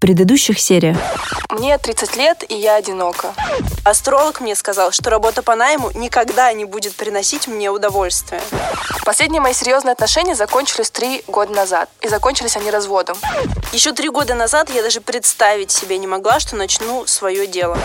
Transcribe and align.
Предыдущих 0.00 0.60
сериях. 0.60 0.96
Мне 1.50 1.76
30 1.76 2.16
лет, 2.16 2.44
и 2.48 2.54
я 2.54 2.76
одинока. 2.76 3.34
Астролог 3.84 4.40
мне 4.40 4.54
сказал, 4.54 4.92
что 4.92 5.10
работа 5.10 5.42
по 5.42 5.56
найму 5.56 5.90
никогда 5.94 6.52
не 6.52 6.64
будет 6.64 6.94
приносить 6.94 7.48
мне 7.48 7.70
удовольствие. 7.70 8.40
Последние 9.04 9.40
мои 9.40 9.54
серьезные 9.54 9.92
отношения 9.92 10.34
закончились 10.34 10.90
три 10.90 11.24
года 11.26 11.52
назад. 11.52 11.88
И 12.02 12.08
закончились 12.08 12.56
они 12.56 12.70
разводом. 12.70 13.16
Еще 13.72 13.92
три 13.92 14.08
года 14.08 14.34
назад 14.34 14.70
я 14.70 14.82
даже 14.82 15.00
представить 15.00 15.70
себе 15.70 15.98
не 15.98 16.06
могла, 16.06 16.38
что 16.38 16.54
начну 16.54 17.06
свое 17.06 17.46
дело. 17.46 17.78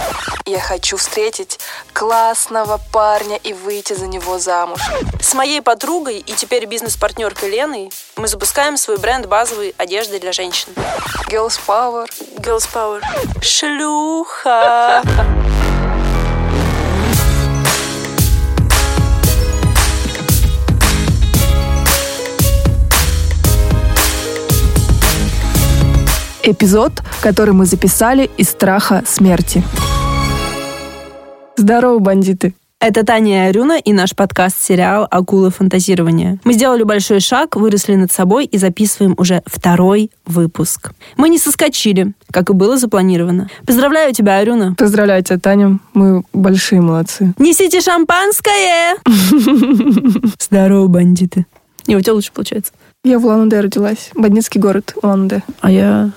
Я 0.45 0.59
хочу 0.59 0.97
встретить 0.97 1.59
классного 1.93 2.79
парня 2.91 3.37
и 3.37 3.53
выйти 3.53 3.93
за 3.93 4.07
него 4.07 4.37
замуж. 4.39 4.81
С 5.21 5.33
моей 5.33 5.61
подругой 5.61 6.19
и 6.19 6.33
теперь 6.33 6.65
бизнес-партнеркой 6.65 7.49
Леной 7.49 7.91
мы 8.17 8.27
запускаем 8.27 8.75
свой 8.77 8.97
бренд 8.97 9.25
базовой 9.25 9.73
одежды 9.77 10.19
для 10.19 10.33
женщин. 10.33 10.73
Girls 11.29 11.59
Power. 11.65 12.02
Girls 12.39 12.67
Power. 12.73 13.01
Шлюха. 13.41 15.01
Эпизод, 26.45 27.01
который 27.21 27.53
мы 27.53 27.65
записали 27.65 28.29
из 28.35 28.49
страха 28.49 29.03
смерти. 29.05 29.63
Здорово, 31.55 31.99
бандиты! 31.99 32.53
Это 32.85 33.05
Таня 33.05 33.45
и 33.45 33.49
Арюна 33.49 33.79
и 33.79 33.93
наш 33.93 34.13
подкаст-сериал 34.13 35.07
«Акулы 35.09 35.51
фантазирования». 35.51 36.37
Мы 36.43 36.51
сделали 36.51 36.83
большой 36.83 37.21
шаг, 37.21 37.55
выросли 37.55 37.95
над 37.95 38.11
собой 38.11 38.43
и 38.43 38.57
записываем 38.57 39.13
уже 39.15 39.41
второй 39.45 40.11
выпуск. 40.25 40.91
Мы 41.15 41.29
не 41.29 41.37
соскочили, 41.37 42.11
как 42.29 42.49
и 42.49 42.53
было 42.53 42.75
запланировано. 42.77 43.49
Поздравляю 43.65 44.13
тебя, 44.13 44.35
Арюна. 44.39 44.75
Поздравляю 44.77 45.23
тебя, 45.23 45.39
Таня. 45.39 45.79
Мы 45.93 46.23
большие 46.33 46.81
молодцы. 46.81 47.33
Несите 47.37 47.79
шампанское! 47.79 48.97
Здорово, 50.37 50.87
бандиты. 50.87 51.45
Не, 51.87 51.95
у 51.95 52.01
тебя 52.01 52.15
лучше 52.15 52.33
получается. 52.33 52.73
Я 53.05 53.17
в 53.17 53.25
Улан-Удэ 53.25 53.61
родилась. 53.61 54.09
Бандитский 54.13 54.59
город 54.59 54.93
Улан-Удэ. 55.01 55.41
А 55.61 55.71
я 55.71 56.11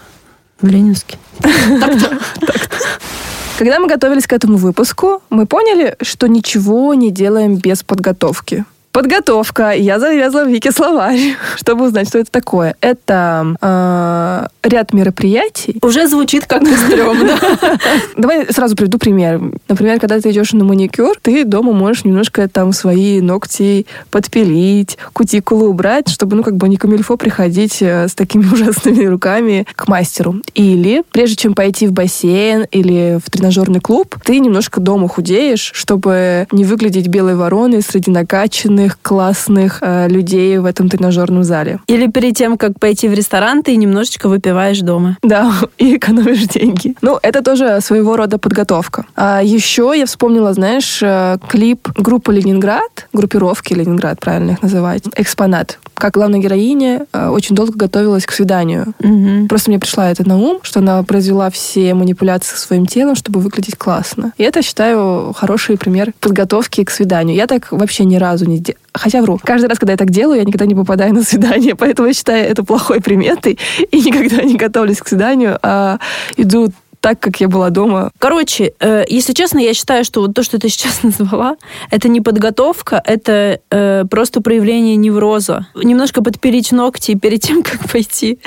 в 0.61 0.67
Ленинске. 0.67 1.17
Когда 3.59 3.81
мы 3.81 3.89
готовились 3.89 4.27
к 4.27 4.35
этому 4.35 4.59
выпуску, 4.59 5.23
мы 5.31 5.47
поняли, 5.47 5.97
что 6.03 6.27
ничего 6.27 6.93
не 6.93 7.11
делаем 7.11 7.57
без 7.57 7.83
подготовки. 7.83 8.67
Подготовка. 8.97 9.73
Я 9.73 10.01
завязла 10.01 10.45
в 10.45 10.49
Вики 10.49 10.71
словарь, 10.71 11.37
чтобы 11.57 11.85
узнать, 11.85 12.09
что 12.09 12.19
это 12.19 12.33
такое. 12.33 12.77
Это 12.81 13.55
э, 13.61 14.47
ряд 14.67 14.95
мероприятий. 14.95 15.79
Уже 15.83 16.09
звучит 16.09 16.47
как-то 16.47 16.75
стрёмно. 16.87 17.39
Давай 18.17 18.51
сразу 18.51 18.75
приведу 18.75 18.97
пример. 18.97 19.39
Например, 19.69 20.01
когда 20.01 20.19
ты 20.19 20.31
идешь 20.31 20.55
на 20.55 20.65
маникюр, 20.65 21.15
ты 21.21 21.45
дома 21.45 21.73
можешь 21.73 22.07
немножко 22.07 22.49
там 22.49 22.73
свои 22.73 23.21
ногти 23.21 23.85
подпилить, 24.11 24.97
кутикулу 25.13 25.67
убрать, 25.67 26.09
чтобы, 26.09 26.35
ну, 26.35 26.43
как 26.43 26.57
бы 26.57 26.67
не 26.67 26.79
камильфо 26.79 27.19
приходить 27.19 27.83
э, 27.83 28.09
с 28.09 28.15
такими 28.15 28.47
ужасными 28.51 29.05
руками 29.05 29.67
к 29.77 29.89
мастеру. 29.89 30.37
Или, 30.55 31.03
прежде 31.13 31.37
чем 31.37 31.55
пойти 31.55 31.87
в 31.87 31.93
бассейн 31.93 32.65
или 32.71 33.21
в 33.23 33.31
тренажерный 33.31 33.81
клуб, 33.81 34.17
ты 34.25 34.39
немножко 34.39 34.81
дома 34.81 35.07
худеешь, 35.07 35.71
чтобы 35.75 36.47
не 36.51 36.65
выглядеть 36.65 37.09
белой 37.09 37.37
вороной 37.37 37.83
среди 37.83 38.11
накачанных 38.11 38.86
классных 39.03 39.79
э, 39.81 40.09
людей 40.09 40.59
в 40.59 40.65
этом 40.65 40.89
тренажерном 40.89 41.45
зале. 41.45 41.81
Или 41.87 42.07
перед 42.09 42.37
тем, 42.37 42.57
как 42.59 42.79
пойти 42.79 43.09
в 43.09 43.15
ресторан, 43.15 43.63
ты 43.63 43.77
немножечко 43.77 44.29
выпиваешь 44.29 44.81
дома. 44.81 45.17
Да, 45.23 45.53
и 45.79 45.97
экономишь 45.97 46.47
деньги. 46.49 46.95
Ну, 47.03 47.19
это 47.23 47.43
тоже 47.43 47.81
своего 47.81 48.17
рода 48.17 48.39
подготовка. 48.39 49.07
А 49.17 49.43
еще 49.43 49.93
я 49.97 50.07
вспомнила, 50.07 50.53
знаешь, 50.53 51.01
э, 51.03 51.39
клип 51.49 51.89
группы 51.97 52.33
Ленинград, 52.33 53.09
группировки 53.13 53.75
Ленинград, 53.75 54.21
правильно 54.21 54.53
их 54.53 54.63
называть, 54.63 55.05
«Экспонат». 55.17 55.79
Как 55.95 56.13
главная 56.13 56.41
героиня 56.41 57.07
э, 57.13 57.29
очень 57.29 57.57
долго 57.57 57.73
готовилась 57.73 58.27
к 58.27 58.33
свиданию. 58.33 58.93
Мгм. 59.01 59.49
Просто 59.49 59.71
мне 59.71 59.79
пришла 59.79 60.11
это 60.11 60.29
на 60.29 60.37
ум, 60.37 60.61
что 60.63 60.81
она 60.81 61.03
произвела 61.03 61.51
все 61.51 61.95
манипуляции 61.95 62.55
со 62.55 62.61
своим 62.61 62.87
телом, 62.87 63.17
чтобы 63.17 63.41
выглядеть 63.41 63.77
классно. 63.77 64.33
И 64.37 64.43
это, 64.43 64.63
считаю, 64.63 65.33
хороший 65.35 65.79
пример 65.79 66.13
подготовки 66.21 66.85
к 66.85 66.91
свиданию. 66.91 67.37
Я 67.37 67.47
так 67.47 67.73
вообще 67.73 68.05
ни 68.05 68.17
разу 68.17 68.45
не 68.45 68.59
Хотя 68.93 69.21
вру. 69.21 69.39
Каждый 69.43 69.67
раз, 69.67 69.79
когда 69.79 69.93
я 69.93 69.97
так 69.99 70.11
делаю, 70.11 70.39
я 70.39 70.45
никогда 70.45 70.65
не 70.65 70.75
попадаю 70.75 71.13
на 71.13 71.23
свидание. 71.23 71.75
Поэтому 71.79 72.09
я 72.09 72.15
считаю 72.15 72.49
это 72.49 72.65
плохой 72.65 73.01
приметой. 73.01 73.59
И 73.91 74.01
никогда 74.01 74.43
не 74.43 74.57
готовлюсь 74.57 74.99
к 74.99 75.09
свиданию, 75.09 75.59
а 75.63 75.99
иду 76.37 76.71
так, 77.01 77.21
как 77.21 77.41
я 77.41 77.49
была 77.49 77.71
дома. 77.71 78.11
Короче, 78.19 78.73
э, 78.81 79.05
если 79.09 79.33
честно, 79.33 79.59
я 79.59 79.75
считаю, 79.75 80.05
что 80.05 80.21
вот 80.21 80.35
то, 80.35 80.43
что 80.43 80.59
ты 80.59 80.69
сейчас 80.69 81.03
назвала, 81.03 81.57
это 81.91 82.09
не 82.09 82.21
подготовка, 82.21 83.01
это 83.05 83.61
э, 83.71 84.05
просто 84.11 84.41
проявление 84.41 84.97
невроза. 84.97 85.67
Немножко 85.75 86.23
подпилить 86.23 86.73
ногти 86.73 87.15
перед 87.15 87.41
тем, 87.41 87.63
как 87.65 87.91
пойти 87.91 88.39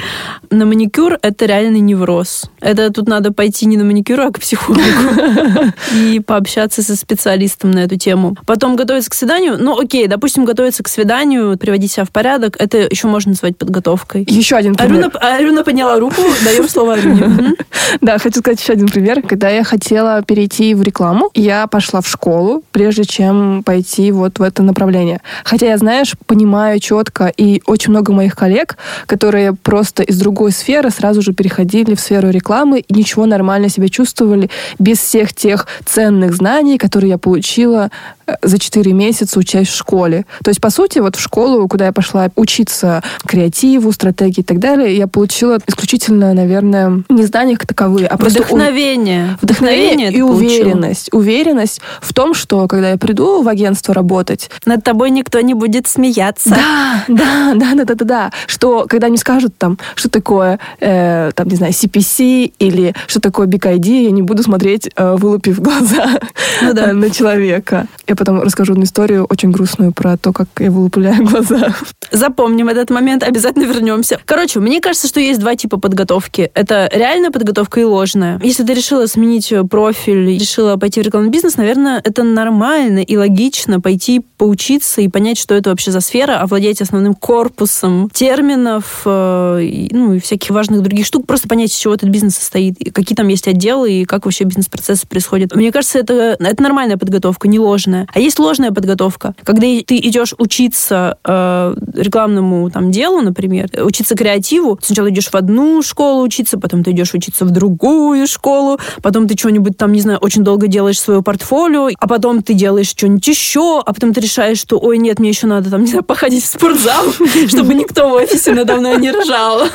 на 0.50 0.66
маникюр, 0.66 1.18
это 1.22 1.46
реальный 1.46 1.80
невроз. 1.80 2.46
Это 2.60 2.92
тут 2.92 3.08
надо 3.08 3.32
пойти 3.32 3.66
не 3.66 3.78
на 3.78 3.84
маникюр, 3.84 4.20
а 4.22 4.32
к 4.32 4.40
психологу 4.40 4.82
и 5.96 6.20
пообщаться 6.20 6.84
со 6.84 6.96
специалистом 6.96 7.72
на 7.72 7.80
эту 7.80 7.98
тему. 7.98 8.36
Потом 8.46 8.76
готовиться 8.76 9.10
к 9.10 9.14
свиданию. 9.14 9.58
Ну, 9.60 9.80
окей, 9.80 10.08
допустим, 10.08 10.46
готовиться 10.46 10.84
к 10.84 10.88
свиданию, 10.88 11.58
приводить 11.58 11.92
себя 11.92 12.06
в 12.06 12.12
порядок, 12.12 12.56
это 12.60 12.78
еще 12.78 13.08
можно 13.08 13.32
назвать 13.32 13.58
подготовкой. 13.58 14.26
Еще 14.28 14.56
один 14.56 14.76
пример. 14.76 15.12
Арюна, 15.16 15.36
Арюна 15.38 15.64
подняла 15.64 16.00
руку, 16.00 16.22
даем 16.44 16.68
слово 16.68 16.94
Арюне. 16.94 17.26
Мгм. 17.26 17.56
Да, 18.02 18.18
хочу 18.18 18.39
сказать 18.40 18.62
еще 18.62 18.74
один 18.74 18.88
пример. 18.88 19.22
Когда 19.22 19.50
я 19.50 19.64
хотела 19.64 20.22
перейти 20.24 20.74
в 20.74 20.82
рекламу, 20.82 21.30
я 21.34 21.68
пошла 21.68 22.02
в 22.02 22.08
школу, 22.08 22.64
прежде 22.72 23.04
чем 23.04 23.64
пойти 23.64 24.12
вот 24.12 24.40
в 24.40 24.42
это 24.42 24.64
направление. 24.64 25.22
Хотя 25.44 25.68
я, 25.68 25.78
знаешь, 25.78 26.16
понимаю 26.26 26.80
четко, 26.80 27.32
и 27.36 27.62
очень 27.66 27.92
много 27.92 28.12
моих 28.14 28.36
коллег, 28.36 28.78
которые 29.06 29.54
просто 29.54 30.04
из 30.04 30.20
другой 30.20 30.52
сферы 30.52 30.90
сразу 30.90 31.22
же 31.22 31.34
переходили 31.34 31.96
в 31.96 32.00
сферу 32.00 32.30
рекламы 32.30 32.80
и 32.80 32.94
ничего 32.94 33.26
нормально 33.26 33.70
себя 33.70 33.90
чувствовали 33.90 34.50
без 34.78 35.00
всех 35.00 35.34
тех 35.34 35.68
ценных 35.86 36.34
знаний, 36.36 36.78
которые 36.78 37.12
я 37.12 37.18
получила 37.18 37.90
э, 38.28 38.34
за 38.42 38.60
4 38.60 38.94
месяца 38.94 39.40
учась 39.40 39.68
в 39.68 39.76
школе. 39.76 40.26
То 40.44 40.50
есть, 40.50 40.62
по 40.62 40.70
сути, 40.70 41.00
вот 41.00 41.16
в 41.16 41.20
школу, 41.20 41.68
куда 41.68 41.88
я 41.88 41.92
пошла 41.92 42.30
учиться 42.36 43.04
креативу, 43.26 43.92
стратегии 43.92 44.42
и 44.42 44.44
так 44.44 44.60
далее, 44.60 44.96
я 44.96 45.08
получила 45.08 45.60
исключительно, 45.68 46.34
наверное, 46.34 47.04
не 47.10 47.26
знания 47.26 47.58
как 47.58 47.68
таковые, 47.68 48.08
а 48.08 48.18
просто 48.18 48.29
у- 48.38 48.44
Вдохновение. 48.44 49.38
вдохновение 49.42 50.12
и 50.12 50.22
уверенность. 50.22 51.10
Уверенность 51.14 51.82
в 52.02 52.14
том, 52.14 52.34
что 52.34 52.68
когда 52.68 52.92
я 52.92 52.98
приду 52.98 53.42
в 53.42 53.48
агентство 53.48 53.94
работать, 53.94 54.50
Над 54.66 54.84
тобой 54.84 55.10
никто 55.12 55.40
не 55.42 55.54
будет 55.54 55.88
смеяться. 55.88 56.50
да, 56.50 57.04
да, 57.08 57.54
да, 57.56 57.74
да, 57.76 57.84
да, 57.86 57.96
да, 57.96 58.06
да, 58.06 58.32
что 58.48 58.86
когда 58.88 59.08
мне 59.08 59.18
скажут 59.18 59.54
там, 59.58 59.78
что 59.96 60.10
такое, 60.10 60.60
э, 60.80 61.32
там, 61.36 61.48
не 61.48 61.56
знаю, 61.56 61.74
CPC 61.74 62.54
или 62.60 62.94
что 63.08 63.20
такое 63.20 63.48
Big 63.48 63.62
ID, 63.62 64.04
я 64.04 64.12
не 64.12 64.22
буду 64.22 64.44
смотреть, 64.44 64.90
э, 64.96 65.16
вылупив 65.18 65.60
глаза 65.62 66.20
Ну 66.62 66.74
да. 66.74 66.90
э, 66.90 66.94
на 66.94 67.10
человека. 67.10 67.88
Я 68.08 68.16
потом 68.16 68.42
расскажу 68.42 68.74
одну 68.74 68.84
историю 68.84 69.26
очень 69.30 69.52
грустную 69.52 69.92
про 69.92 70.18
то, 70.18 70.34
как 70.34 70.48
я 70.60 70.72
вылупляю 70.72 71.24
глаза. 71.28 71.74
Запомним 72.12 72.70
этот 72.70 72.90
момент, 72.90 73.24
обязательно 73.24 73.64
вернемся. 73.66 74.20
Короче, 74.26 74.60
мне 74.60 74.82
кажется, 74.82 75.08
что 75.08 75.20
есть 75.20 75.40
два 75.40 75.56
типа 75.56 75.78
подготовки. 75.80 76.52
Это 76.54 76.90
реальная 76.94 77.32
подготовка 77.32 77.80
и 77.80 77.84
ложная. 77.84 78.19
Если 78.44 78.64
ты 78.64 78.74
решила 78.74 79.06
сменить 79.06 79.52
э, 79.52 79.64
профиль, 79.64 80.38
решила 80.38 80.78
пойти 80.78 81.02
в 81.02 81.06
рекламный 81.06 81.30
бизнес, 81.30 81.58
наверное, 81.58 82.02
это 82.04 82.24
нормально 82.24 83.00
и 83.00 83.18
логично 83.18 83.80
пойти 83.80 84.22
поучиться 84.38 85.02
и 85.02 85.08
понять, 85.08 85.38
что 85.38 85.56
это 85.56 85.70
вообще 85.70 85.92
за 85.92 86.00
сфера, 86.00 86.40
овладеть 86.40 86.82
основным 86.82 87.14
корпусом 87.14 88.10
терминов, 88.12 89.02
э, 89.06 89.88
ну 89.92 90.14
и 90.14 90.20
всяких 90.20 90.50
важных 90.52 90.82
других 90.82 91.06
штук, 91.06 91.28
просто 91.28 91.48
понять, 91.48 91.72
из 91.72 91.76
чего 91.76 91.94
этот 91.94 92.10
бизнес 92.10 92.36
состоит, 92.36 92.78
и 92.80 92.90
какие 92.90 93.16
там 93.16 93.28
есть 93.28 93.48
отделы 93.48 93.92
и 93.92 94.06
как 94.06 94.26
вообще 94.26 94.46
бизнес-процессы 94.46 95.08
происходят. 95.08 95.56
Мне 95.56 95.72
кажется, 95.72 96.00
это, 96.00 96.38
это 96.40 96.64
нормальная 96.64 96.98
подготовка, 96.98 97.48
не 97.48 97.60
ложная. 97.60 98.08
А 98.14 98.20
есть 98.20 98.40
ложная 98.40 98.72
подготовка, 98.72 99.36
когда 99.44 99.62
ты 99.62 99.98
идешь 99.98 100.34
учиться 100.38 101.18
э, 101.24 101.76
рекламному 101.96 102.70
там 102.70 102.92
делу, 102.92 103.22
например, 103.22 103.70
учиться 103.84 104.16
креативу, 104.16 104.80
сначала 104.82 105.10
идешь 105.10 105.28
в 105.28 105.36
одну 105.36 105.82
школу 105.82 106.24
учиться, 106.24 106.58
потом 106.58 106.84
ты 106.84 106.92
идешь 106.92 107.14
учиться 107.14 107.46
в 107.46 107.52
другую 107.52 108.09
школу, 108.28 108.80
потом 109.02 109.28
ты 109.28 109.38
что-нибудь 109.38 109.78
там, 109.78 109.92
не 109.92 110.02
знаю, 110.02 110.20
очень 110.20 110.44
долго 110.44 110.68
делаешь 110.68 111.00
свое 111.00 111.22
портфолио, 111.22 111.90
а 111.98 112.08
потом 112.08 112.42
ты 112.42 112.54
делаешь 112.54 112.90
что-нибудь 112.90 113.28
еще, 113.28 113.82
а 113.86 113.94
потом 113.94 114.14
ты 114.14 114.22
решаешь, 114.22 114.60
что, 114.60 114.80
ой, 114.80 114.98
нет, 114.98 115.20
мне 115.20 115.30
еще 115.30 115.48
надо 115.48 115.70
там, 115.70 115.82
не 115.82 115.88
знаю, 115.88 116.04
походить 116.04 116.44
в 116.44 116.48
спортзал, 116.48 117.06
чтобы 117.48 117.74
никто 117.74 118.10
в 118.10 118.14
офисе 118.14 118.54
надо 118.54 118.76
мной 118.76 118.98
не 119.00 119.12
ржал. 119.12 119.68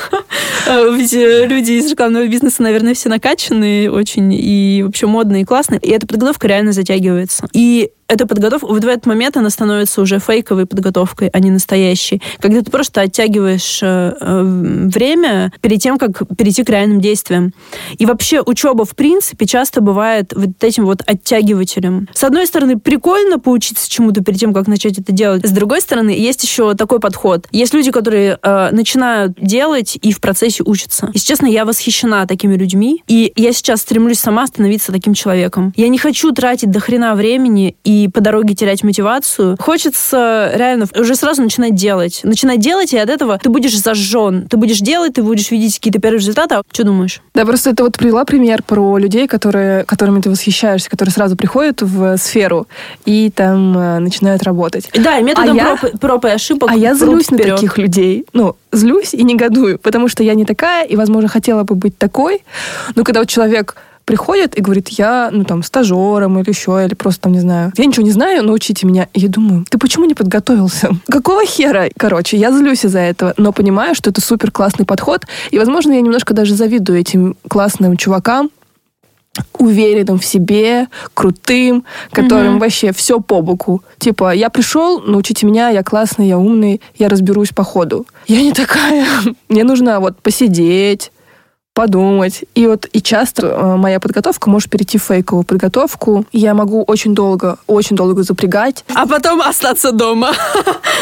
Э, 0.66 0.90
Ведь 0.94 1.12
э, 1.12 1.46
люди 1.46 1.72
из 1.72 1.90
рекламного 1.90 2.26
бизнеса, 2.26 2.62
наверное, 2.62 2.94
все 2.94 3.08
накачанные 3.08 3.90
очень 3.90 4.32
и 4.32 4.82
вообще 4.84 5.06
модные 5.06 5.42
и 5.42 5.44
классные. 5.44 5.80
И 5.80 5.90
эта 5.90 6.06
подготовка 6.06 6.48
реально 6.48 6.72
затягивается. 6.72 7.46
И 7.52 7.90
эта 8.08 8.26
подготовка, 8.26 8.66
вот 8.66 8.84
в 8.84 8.88
этот 8.88 9.06
момент 9.06 9.36
она 9.36 9.50
становится 9.50 10.00
уже 10.00 10.18
фейковой 10.18 10.66
подготовкой, 10.66 11.28
а 11.32 11.40
не 11.40 11.50
настоящей. 11.50 12.20
Когда 12.40 12.62
ты 12.62 12.70
просто 12.70 13.00
оттягиваешь 13.00 13.80
э, 13.82 14.14
э, 14.20 14.42
время 14.42 15.52
перед 15.60 15.80
тем, 15.80 15.98
как 15.98 16.22
перейти 16.36 16.64
к 16.64 16.70
реальным 16.70 17.00
действиям. 17.00 17.52
И 17.98 18.06
вообще 18.06 18.42
учеба, 18.42 18.84
в 18.84 18.94
принципе, 18.94 19.46
часто 19.46 19.80
бывает 19.80 20.32
вот 20.34 20.62
этим 20.62 20.84
вот 20.84 21.02
оттягивателем. 21.06 22.08
С 22.12 22.24
одной 22.24 22.46
стороны, 22.46 22.78
прикольно 22.78 23.38
поучиться 23.38 23.88
чему-то 23.90 24.22
перед 24.22 24.38
тем, 24.38 24.52
как 24.52 24.66
начать 24.66 24.98
это 24.98 25.12
делать. 25.12 25.46
С 25.46 25.50
другой 25.50 25.80
стороны, 25.80 26.10
есть 26.10 26.42
еще 26.42 26.74
такой 26.74 27.00
подход. 27.00 27.46
Есть 27.52 27.74
люди, 27.74 27.90
которые 27.90 28.38
э, 28.42 28.68
начинают 28.72 29.34
делать 29.40 29.98
и 30.00 30.12
в 30.12 30.20
процессе 30.20 30.62
учатся. 30.64 31.10
Если 31.14 31.26
честно, 31.26 31.46
я 31.46 31.64
восхищена 31.64 32.26
такими 32.26 32.56
людьми, 32.56 33.02
и 33.06 33.32
я 33.36 33.52
сейчас 33.52 33.80
стремлюсь 33.80 34.18
сама 34.18 34.46
становиться 34.46 34.92
таким 34.92 35.14
человеком. 35.14 35.72
Я 35.76 35.88
не 35.88 35.98
хочу 35.98 36.32
тратить 36.32 36.70
до 36.70 36.80
хрена 36.80 37.14
времени 37.14 37.76
и 37.84 37.93
и 37.94 38.08
по 38.08 38.20
дороге 38.20 38.54
терять 38.54 38.82
мотивацию. 38.82 39.56
Хочется 39.60 40.50
реально 40.54 40.86
уже 40.96 41.14
сразу 41.14 41.42
начинать 41.42 41.74
делать. 41.74 42.20
Начинать 42.24 42.60
делать, 42.60 42.92
и 42.92 42.98
от 42.98 43.08
этого 43.08 43.38
ты 43.38 43.48
будешь 43.48 43.78
зажжен. 43.78 44.48
Ты 44.48 44.56
будешь 44.56 44.78
делать, 44.78 45.14
ты 45.14 45.22
будешь 45.22 45.50
видеть 45.50 45.76
какие-то 45.76 46.00
первые 46.00 46.18
результаты. 46.18 46.56
А 46.56 46.62
что 46.72 46.84
думаешь? 46.84 47.20
Да, 47.34 47.44
просто 47.44 47.70
это 47.70 47.84
вот 47.84 47.96
привела 47.96 48.24
пример 48.24 48.62
про 48.62 48.98
людей, 48.98 49.28
которые, 49.28 49.84
которыми 49.84 50.20
ты 50.20 50.30
восхищаешься, 50.30 50.90
которые 50.90 51.12
сразу 51.12 51.36
приходят 51.36 51.82
в 51.82 52.16
сферу 52.18 52.66
и 53.04 53.30
там 53.30 53.76
э, 53.78 53.98
начинают 54.00 54.42
работать. 54.42 54.88
Да, 54.94 55.18
и 55.18 55.22
методом 55.22 55.58
а 55.60 55.76
проб, 55.76 55.92
я, 55.92 55.98
проб 55.98 56.24
и 56.24 56.28
ошибок. 56.28 56.70
А 56.72 56.76
я 56.76 56.94
злюсь 56.94 57.30
на 57.30 57.38
таких 57.38 57.78
людей. 57.78 58.26
Ну, 58.32 58.56
злюсь 58.72 59.14
и 59.14 59.22
негодую, 59.22 59.78
потому 59.78 60.08
что 60.08 60.22
я 60.22 60.34
не 60.34 60.44
такая, 60.44 60.84
и, 60.84 60.96
возможно, 60.96 61.28
хотела 61.28 61.62
бы 61.62 61.74
быть 61.74 61.96
такой. 61.96 62.42
Но 62.96 63.04
когда 63.04 63.20
вот 63.20 63.28
человек 63.28 63.76
приходит 64.04 64.56
и 64.56 64.60
говорит, 64.60 64.88
я, 64.90 65.30
ну, 65.32 65.44
там, 65.44 65.62
стажером 65.62 66.38
или 66.38 66.48
еще, 66.48 66.82
или 66.84 66.94
просто 66.94 67.22
там, 67.22 67.32
не 67.32 67.40
знаю, 67.40 67.72
я 67.76 67.86
ничего 67.86 68.04
не 68.04 68.12
знаю, 68.12 68.44
научите 68.44 68.86
меня. 68.86 69.08
И 69.12 69.20
я 69.20 69.28
думаю, 69.28 69.64
ты 69.68 69.78
почему 69.78 70.04
не 70.04 70.14
подготовился? 70.14 70.90
Какого 71.08 71.44
хера? 71.44 71.88
Короче, 71.96 72.36
я 72.36 72.52
злюсь 72.52 72.84
из-за 72.84 73.00
этого, 73.00 73.34
но 73.36 73.52
понимаю, 73.52 73.94
что 73.94 74.10
это 74.10 74.20
супер 74.20 74.50
классный 74.50 74.86
подход, 74.86 75.24
и, 75.50 75.58
возможно, 75.58 75.92
я 75.92 76.00
немножко 76.00 76.34
даже 76.34 76.54
завидую 76.54 77.00
этим 77.00 77.36
классным 77.48 77.96
чувакам, 77.96 78.50
уверенным 79.58 80.18
в 80.18 80.24
себе, 80.24 80.88
крутым, 81.14 81.84
которым 82.10 82.56
mm-hmm. 82.56 82.60
вообще 82.60 82.92
все 82.92 83.20
по 83.20 83.40
боку. 83.40 83.82
Типа, 83.98 84.34
я 84.34 84.48
пришел, 84.50 85.00
научите 85.00 85.46
меня, 85.46 85.70
я 85.70 85.82
классный, 85.82 86.28
я 86.28 86.38
умный, 86.38 86.80
я 86.96 87.08
разберусь 87.08 87.50
по 87.50 87.64
ходу. 87.64 88.06
Я 88.26 88.42
не 88.42 88.52
такая. 88.52 89.06
Мне 89.48 89.64
нужно 89.64 90.00
вот 90.00 90.20
посидеть, 90.20 91.10
подумать. 91.74 92.44
И 92.54 92.66
вот 92.66 92.88
и 92.92 93.02
часто 93.02 93.46
э, 93.48 93.76
моя 93.76 94.00
подготовка 94.00 94.48
может 94.48 94.70
перейти 94.70 94.96
в 94.96 95.02
фейковую 95.02 95.44
подготовку. 95.44 96.24
Я 96.32 96.54
могу 96.54 96.82
очень 96.82 97.14
долго, 97.14 97.58
очень 97.66 97.96
долго 97.96 98.22
запрягать. 98.22 98.84
А 98.94 99.06
потом 99.06 99.42
остаться 99.42 99.92
дома. 99.92 100.32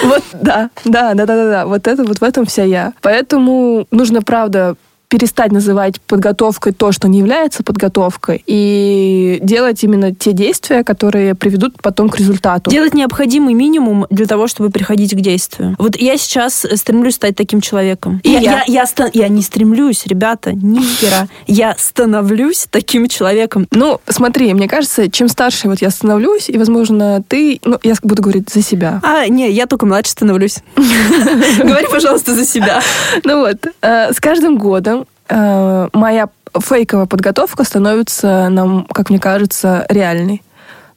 Вот, 0.05 0.23
да, 0.33 0.71
да, 0.85 1.15
да, 1.15 1.27
да, 1.27 1.37
да, 1.37 1.51
да. 1.51 1.67
Вот 1.67 1.87
это 1.87 2.03
вот 2.03 2.19
в 2.19 2.25
этом 2.25 2.45
вся 2.45 2.65
я. 2.65 2.93
Поэтому 3.03 3.87
нужно, 3.93 4.21
правда, 4.21 4.75
перестать 5.13 5.53
называть 5.53 6.01
подготовкой 6.01 6.73
то, 6.73 6.91
что 6.91 7.07
не 7.07 7.19
является 7.19 7.63
подготовкой, 7.63 8.43
и 8.47 9.39
делать 9.43 9.85
именно 9.85 10.15
те 10.15 10.33
действия, 10.33 10.85
которые 10.85 11.35
приведут 11.35 11.83
потом 11.83 12.09
к 12.09 12.19
результату. 12.19 12.71
Делать 12.71 12.95
необходимый 12.95 13.53
минимум 13.53 14.07
для 14.09 14.25
того, 14.25 14.47
чтобы 14.47 14.71
приходить 14.71 15.13
к 15.13 15.21
действию. 15.21 15.77
Вот 15.79 15.97
я 15.97 16.17
сейчас 16.17 16.67
стремлюсь 16.77 17.17
стать 17.17 17.37
таким 17.37 17.61
человеком. 17.61 18.23
И 18.25 18.31
я, 18.31 18.41
я, 18.41 18.65
я, 18.67 18.87
я, 18.97 19.11
я 19.13 19.29
не 19.29 19.43
стремлюсь, 19.43 20.07
ребята, 20.07 20.55
ни 20.55 20.81
хера. 20.81 21.29
Я 21.47 21.75
становлюсь 21.79 22.67
таким 22.71 23.07
человеком. 23.07 23.67
Ну, 23.71 24.01
смотри, 24.09 24.55
мне 24.55 24.67
кажется, 24.67 25.11
чем 25.11 25.29
старше 25.29 25.69
вот 25.69 25.83
я 25.83 25.91
становлюсь, 25.91 26.49
и, 26.49 26.57
возможно, 26.57 27.23
ты... 27.29 27.61
Ну, 27.67 27.79
я 27.83 27.97
буду 28.03 28.23
говорить 28.23 28.49
за 28.49 28.63
себя. 28.63 28.99
А, 29.03 29.29
не, 29.29 29.51
я 29.51 29.67
только 29.67 29.85
младше 29.85 30.13
становлюсь. 30.13 30.61
Говори, 31.59 31.87
пожалуйста, 31.93 32.35
за 32.35 32.47
себя. 32.47 32.81
Ну 33.25 33.41
вот, 33.41 33.67
э, 33.83 34.15
с 34.15 34.19
каждым 34.19 34.57
годом 34.57 35.02
э, 35.33 35.89
моя 35.93 36.29
фейковая 36.59 37.07
подготовка 37.07 37.65
становится, 37.65 38.49
нам, 38.49 38.85
как 38.85 39.11
мне 39.11 39.19
кажется, 39.19 39.87
реальной. 39.89 40.43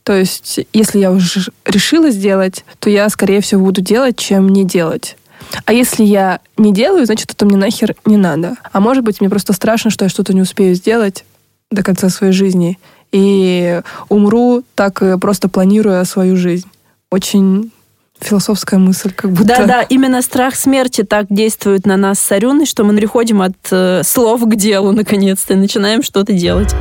То 0.03 0.13
есть, 0.13 0.59
если 0.73 0.99
я 0.99 1.11
уже 1.11 1.51
решила 1.65 2.11
сделать, 2.11 2.63
то 2.79 2.89
я, 2.89 3.09
скорее 3.09 3.41
всего, 3.41 3.63
буду 3.63 3.81
делать, 3.81 4.17
чем 4.17 4.49
не 4.49 4.63
делать. 4.63 5.17
А 5.65 5.73
если 5.73 6.03
я 6.03 6.39
не 6.57 6.73
делаю, 6.73 7.05
значит, 7.05 7.31
это 7.31 7.45
мне 7.45 7.57
нахер 7.57 7.95
не 8.05 8.17
надо. 8.17 8.55
А 8.71 8.79
может 8.79 9.03
быть, 9.03 9.19
мне 9.19 9.29
просто 9.29 9.53
страшно, 9.53 9.89
что 9.89 10.05
я 10.05 10.09
что-то 10.09 10.33
не 10.33 10.41
успею 10.41 10.75
сделать 10.75 11.23
до 11.71 11.83
конца 11.83 12.09
своей 12.09 12.33
жизни. 12.33 12.77
И 13.11 13.81
умру, 14.09 14.63
так 14.75 15.01
просто 15.19 15.49
планируя 15.49 16.03
свою 16.03 16.35
жизнь. 16.35 16.67
Очень 17.09 17.71
философская 18.19 18.79
мысль, 18.79 19.11
как 19.11 19.31
будто. 19.31 19.45
Да, 19.45 19.65
да, 19.65 19.81
именно 19.83 20.21
страх 20.21 20.55
смерти 20.55 21.03
так 21.03 21.27
действует 21.29 21.85
на 21.85 21.97
нас 21.97 22.19
с 22.19 22.31
Арюной, 22.31 22.65
что 22.65 22.83
мы 22.83 22.95
переходим 22.95 23.41
от 23.41 23.55
э, 23.71 24.01
слов 24.03 24.41
к 24.41 24.55
делу, 24.55 24.91
наконец-то, 24.91 25.53
и 25.53 25.57
начинаем 25.57 26.03
что-то 26.03 26.33
делать. 26.33 26.73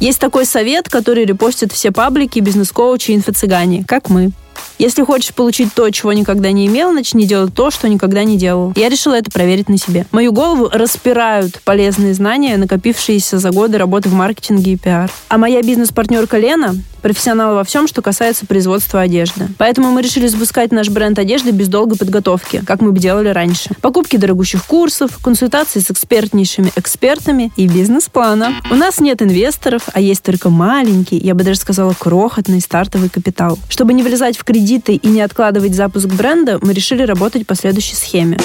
Есть 0.00 0.20
такой 0.20 0.44
совет, 0.44 0.88
который 0.88 1.24
репостят 1.24 1.72
все 1.72 1.90
паблики, 1.90 2.38
бизнес-коучи 2.40 3.12
и 3.12 3.16
инфо-цыгане, 3.16 3.84
как 3.86 4.10
мы. 4.10 4.32
Если 4.78 5.02
хочешь 5.02 5.32
получить 5.32 5.72
то, 5.72 5.88
чего 5.90 6.12
никогда 6.12 6.50
не 6.50 6.66
имел, 6.66 6.92
начни 6.92 7.26
делать 7.26 7.54
то, 7.54 7.70
что 7.70 7.88
никогда 7.88 8.24
не 8.24 8.36
делал. 8.36 8.72
Я 8.76 8.88
решила 8.88 9.14
это 9.14 9.30
проверить 9.30 9.68
на 9.68 9.78
себе. 9.78 10.06
Мою 10.10 10.32
голову 10.32 10.68
распирают 10.72 11.60
полезные 11.64 12.12
знания, 12.12 12.56
накопившиеся 12.56 13.38
за 13.38 13.50
годы 13.50 13.78
работы 13.78 14.08
в 14.08 14.14
маркетинге 14.14 14.72
и 14.72 14.76
пиар. 14.76 15.10
А 15.28 15.38
моя 15.38 15.62
бизнес-партнерка 15.62 16.38
Лена 16.38 16.74
профессионал 17.04 17.54
во 17.54 17.64
всем, 17.64 17.86
что 17.86 18.00
касается 18.00 18.46
производства 18.46 19.02
одежды. 19.02 19.48
Поэтому 19.58 19.90
мы 19.90 20.00
решили 20.00 20.26
запускать 20.26 20.72
наш 20.72 20.88
бренд 20.88 21.18
одежды 21.18 21.50
без 21.50 21.68
долгой 21.68 21.98
подготовки, 21.98 22.62
как 22.66 22.80
мы 22.80 22.92
бы 22.92 22.98
делали 22.98 23.28
раньше. 23.28 23.68
Покупки 23.82 24.16
дорогущих 24.16 24.64
курсов, 24.64 25.18
консультации 25.22 25.80
с 25.80 25.90
экспертнейшими 25.90 26.72
экспертами 26.76 27.52
и 27.56 27.68
бизнес-плана. 27.68 28.54
У 28.70 28.74
нас 28.74 29.00
нет 29.00 29.20
инвесторов, 29.20 29.82
а 29.92 30.00
есть 30.00 30.22
только 30.22 30.48
маленький, 30.48 31.18
я 31.18 31.34
бы 31.34 31.44
даже 31.44 31.60
сказала, 31.60 31.92
крохотный 31.92 32.62
стартовый 32.62 33.10
капитал. 33.10 33.58
Чтобы 33.68 33.92
не 33.92 34.02
влезать 34.02 34.38
в 34.38 34.44
кредиты 34.44 34.94
и 34.94 35.08
не 35.08 35.20
откладывать 35.20 35.74
запуск 35.74 36.06
бренда, 36.06 36.58
мы 36.62 36.72
решили 36.72 37.02
работать 37.02 37.46
по 37.46 37.54
следующей 37.54 37.96
схеме. 37.96 38.38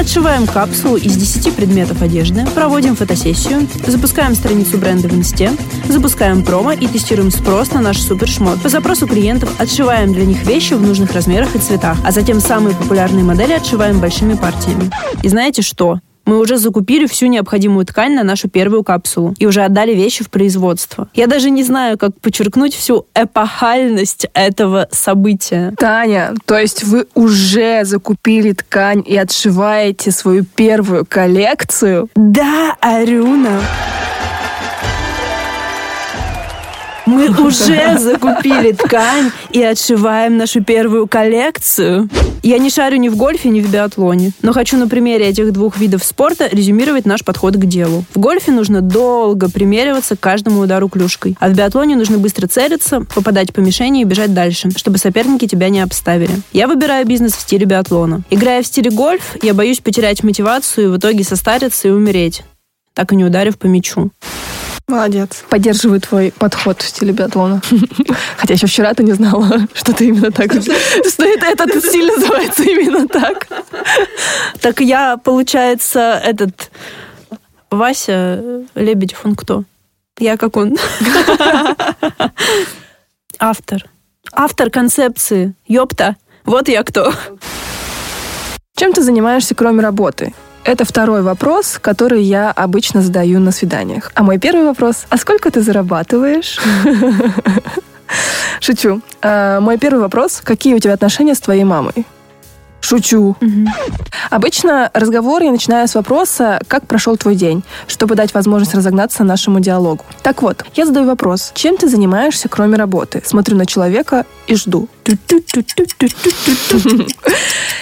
Отшиваем 0.00 0.46
капсулу 0.46 0.96
из 0.96 1.14
10 1.14 1.54
предметов 1.54 2.00
одежды, 2.00 2.46
проводим 2.54 2.96
фотосессию, 2.96 3.68
запускаем 3.86 4.34
страницу 4.34 4.78
бренда 4.78 5.08
в 5.08 5.12
инсте, 5.12 5.52
запускаем 5.90 6.42
промо 6.42 6.72
и 6.72 6.86
тестируем 6.86 7.30
спрос 7.30 7.72
на 7.72 7.82
наш 7.82 8.00
супершмот. 8.00 8.62
По 8.62 8.70
запросу 8.70 9.06
клиентов 9.06 9.54
отшиваем 9.60 10.14
для 10.14 10.24
них 10.24 10.46
вещи 10.46 10.72
в 10.72 10.80
нужных 10.80 11.12
размерах 11.12 11.54
и 11.54 11.58
цветах, 11.58 11.98
а 12.02 12.12
затем 12.12 12.40
самые 12.40 12.74
популярные 12.74 13.24
модели 13.24 13.52
отшиваем 13.52 14.00
большими 14.00 14.32
партиями. 14.32 14.90
И 15.22 15.28
знаете 15.28 15.60
что? 15.60 16.00
Мы 16.24 16.38
уже 16.38 16.58
закупили 16.58 17.06
всю 17.06 17.26
необходимую 17.26 17.84
ткань 17.86 18.14
на 18.14 18.22
нашу 18.22 18.48
первую 18.48 18.84
капсулу 18.84 19.34
и 19.38 19.46
уже 19.46 19.62
отдали 19.62 19.94
вещи 19.94 20.24
в 20.24 20.30
производство. 20.30 21.08
Я 21.14 21.26
даже 21.26 21.50
не 21.50 21.62
знаю, 21.62 21.98
как 21.98 22.18
подчеркнуть 22.20 22.74
всю 22.74 23.06
эпохальность 23.14 24.26
этого 24.34 24.88
события. 24.90 25.74
Таня, 25.76 26.34
то 26.44 26.58
есть 26.58 26.84
вы 26.84 27.06
уже 27.14 27.84
закупили 27.84 28.52
ткань 28.52 29.02
и 29.06 29.16
отшиваете 29.16 30.10
свою 30.10 30.44
первую 30.44 31.04
коллекцию? 31.06 32.08
Да, 32.14 32.76
Арюна. 32.80 33.60
Мы 37.06 37.28
уже 37.28 37.98
закупили 37.98 38.72
ткань 38.72 39.30
и 39.50 39.62
отшиваем 39.62 40.36
нашу 40.36 40.62
первую 40.62 41.06
коллекцию. 41.06 42.08
Я 42.42 42.58
не 42.58 42.70
шарю 42.70 42.96
ни 42.96 43.08
в 43.08 43.16
гольфе, 43.16 43.50
ни 43.50 43.60
в 43.60 43.70
биатлоне, 43.70 44.32
но 44.42 44.52
хочу 44.52 44.76
на 44.76 44.88
примере 44.88 45.26
этих 45.26 45.52
двух 45.52 45.78
видов 45.78 46.04
спорта 46.04 46.48
резюмировать 46.50 47.04
наш 47.04 47.22
подход 47.24 47.54
к 47.56 47.66
делу. 47.66 48.04
В 48.14 48.18
гольфе 48.18 48.52
нужно 48.52 48.80
долго 48.80 49.50
примериваться 49.50 50.16
к 50.16 50.20
каждому 50.20 50.60
удару 50.60 50.88
клюшкой, 50.88 51.36
а 51.38 51.48
в 51.48 51.54
биатлоне 51.54 51.96
нужно 51.96 52.18
быстро 52.18 52.46
целиться, 52.46 53.02
попадать 53.14 53.52
по 53.52 53.60
мишени 53.60 54.02
и 54.02 54.04
бежать 54.04 54.32
дальше, 54.32 54.70
чтобы 54.76 54.98
соперники 54.98 55.46
тебя 55.46 55.68
не 55.68 55.80
обставили. 55.80 56.32
Я 56.52 56.66
выбираю 56.66 57.06
бизнес 57.06 57.34
в 57.34 57.40
стиле 57.40 57.66
биатлона. 57.66 58.22
Играя 58.30 58.62
в 58.62 58.66
стиле 58.66 58.90
гольф, 58.90 59.36
я 59.42 59.52
боюсь 59.52 59.80
потерять 59.80 60.22
мотивацию 60.22 60.86
и 60.86 60.90
в 60.90 60.98
итоге 60.98 61.24
состариться 61.24 61.88
и 61.88 61.90
умереть, 61.90 62.42
так 62.94 63.12
и 63.12 63.16
не 63.16 63.24
ударив 63.24 63.58
по 63.58 63.66
мячу. 63.66 64.10
Молодец. 64.90 65.44
Поддерживаю 65.48 66.00
твой 66.00 66.32
подход 66.36 66.82
в 66.82 66.88
стиле 66.88 67.12
биатлона. 67.12 67.62
Хотя 68.36 68.54
еще 68.54 68.66
вчера 68.66 68.92
ты 68.92 69.04
не 69.04 69.12
знала, 69.12 69.68
что 69.74 69.92
ты 69.92 70.08
именно 70.08 70.32
так... 70.32 70.52
Что 70.52 71.24
это, 71.24 71.46
этот 71.46 71.84
стиль 71.84 72.06
называется 72.06 72.64
именно 72.64 73.06
так. 73.06 73.46
Так 74.60 74.80
я, 74.80 75.16
получается, 75.16 76.20
этот... 76.24 76.72
Вася 77.70 78.64
Лебедев, 78.74 79.20
он 79.24 79.36
кто? 79.36 79.62
Я 80.18 80.36
как 80.36 80.56
он. 80.56 80.76
Автор. 83.38 83.84
Автор 84.32 84.70
концепции. 84.70 85.54
Ёпта. 85.68 86.16
Вот 86.44 86.68
я 86.68 86.82
кто. 86.82 87.14
Чем 88.74 88.92
ты 88.92 89.02
занимаешься, 89.02 89.54
кроме 89.54 89.82
работы? 89.82 90.34
Это 90.64 90.84
второй 90.84 91.22
вопрос, 91.22 91.78
который 91.80 92.22
я 92.22 92.50
обычно 92.50 93.02
задаю 93.02 93.40
на 93.40 93.50
свиданиях. 93.50 94.12
А 94.14 94.22
мой 94.22 94.38
первый 94.38 94.66
вопрос, 94.66 95.06
а 95.08 95.16
сколько 95.16 95.50
ты 95.50 95.62
зарабатываешь? 95.62 96.58
Шучу. 98.60 99.00
А, 99.22 99.60
мой 99.60 99.78
первый 99.78 100.00
вопрос, 100.00 100.40
какие 100.44 100.74
у 100.74 100.78
тебя 100.78 100.94
отношения 100.94 101.34
с 101.34 101.40
твоей 101.40 101.64
мамой? 101.64 102.04
Шучу. 102.80 103.36
Угу. 103.40 103.68
Обычно 104.30 104.90
разговор 104.94 105.42
я 105.42 105.50
начинаю 105.50 105.86
с 105.86 105.94
вопроса, 105.94 106.60
как 106.66 106.86
прошел 106.86 107.16
твой 107.16 107.34
день, 107.34 107.62
чтобы 107.86 108.14
дать 108.14 108.34
возможность 108.34 108.74
разогнаться 108.74 109.24
нашему 109.24 109.60
диалогу. 109.60 110.04
Так 110.22 110.42
вот, 110.42 110.64
я 110.74 110.86
задаю 110.86 111.06
вопрос, 111.06 111.52
чем 111.54 111.76
ты 111.76 111.88
занимаешься, 111.88 112.48
кроме 112.48 112.76
работы? 112.76 113.22
Смотрю 113.24 113.56
на 113.56 113.66
человека 113.66 114.24
и 114.46 114.54
жду. 114.54 114.88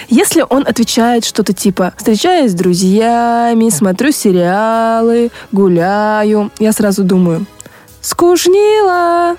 Если 0.08 0.44
он 0.48 0.64
отвечает 0.66 1.24
что-то 1.24 1.52
типа 1.52 1.92
«встречаюсь 1.96 2.52
с 2.52 2.54
друзьями, 2.54 3.68
смотрю 3.68 4.10
сериалы, 4.12 5.30
гуляю», 5.52 6.50
я 6.58 6.72
сразу 6.72 7.04
думаю 7.04 7.46
Скучнило. 8.00 9.36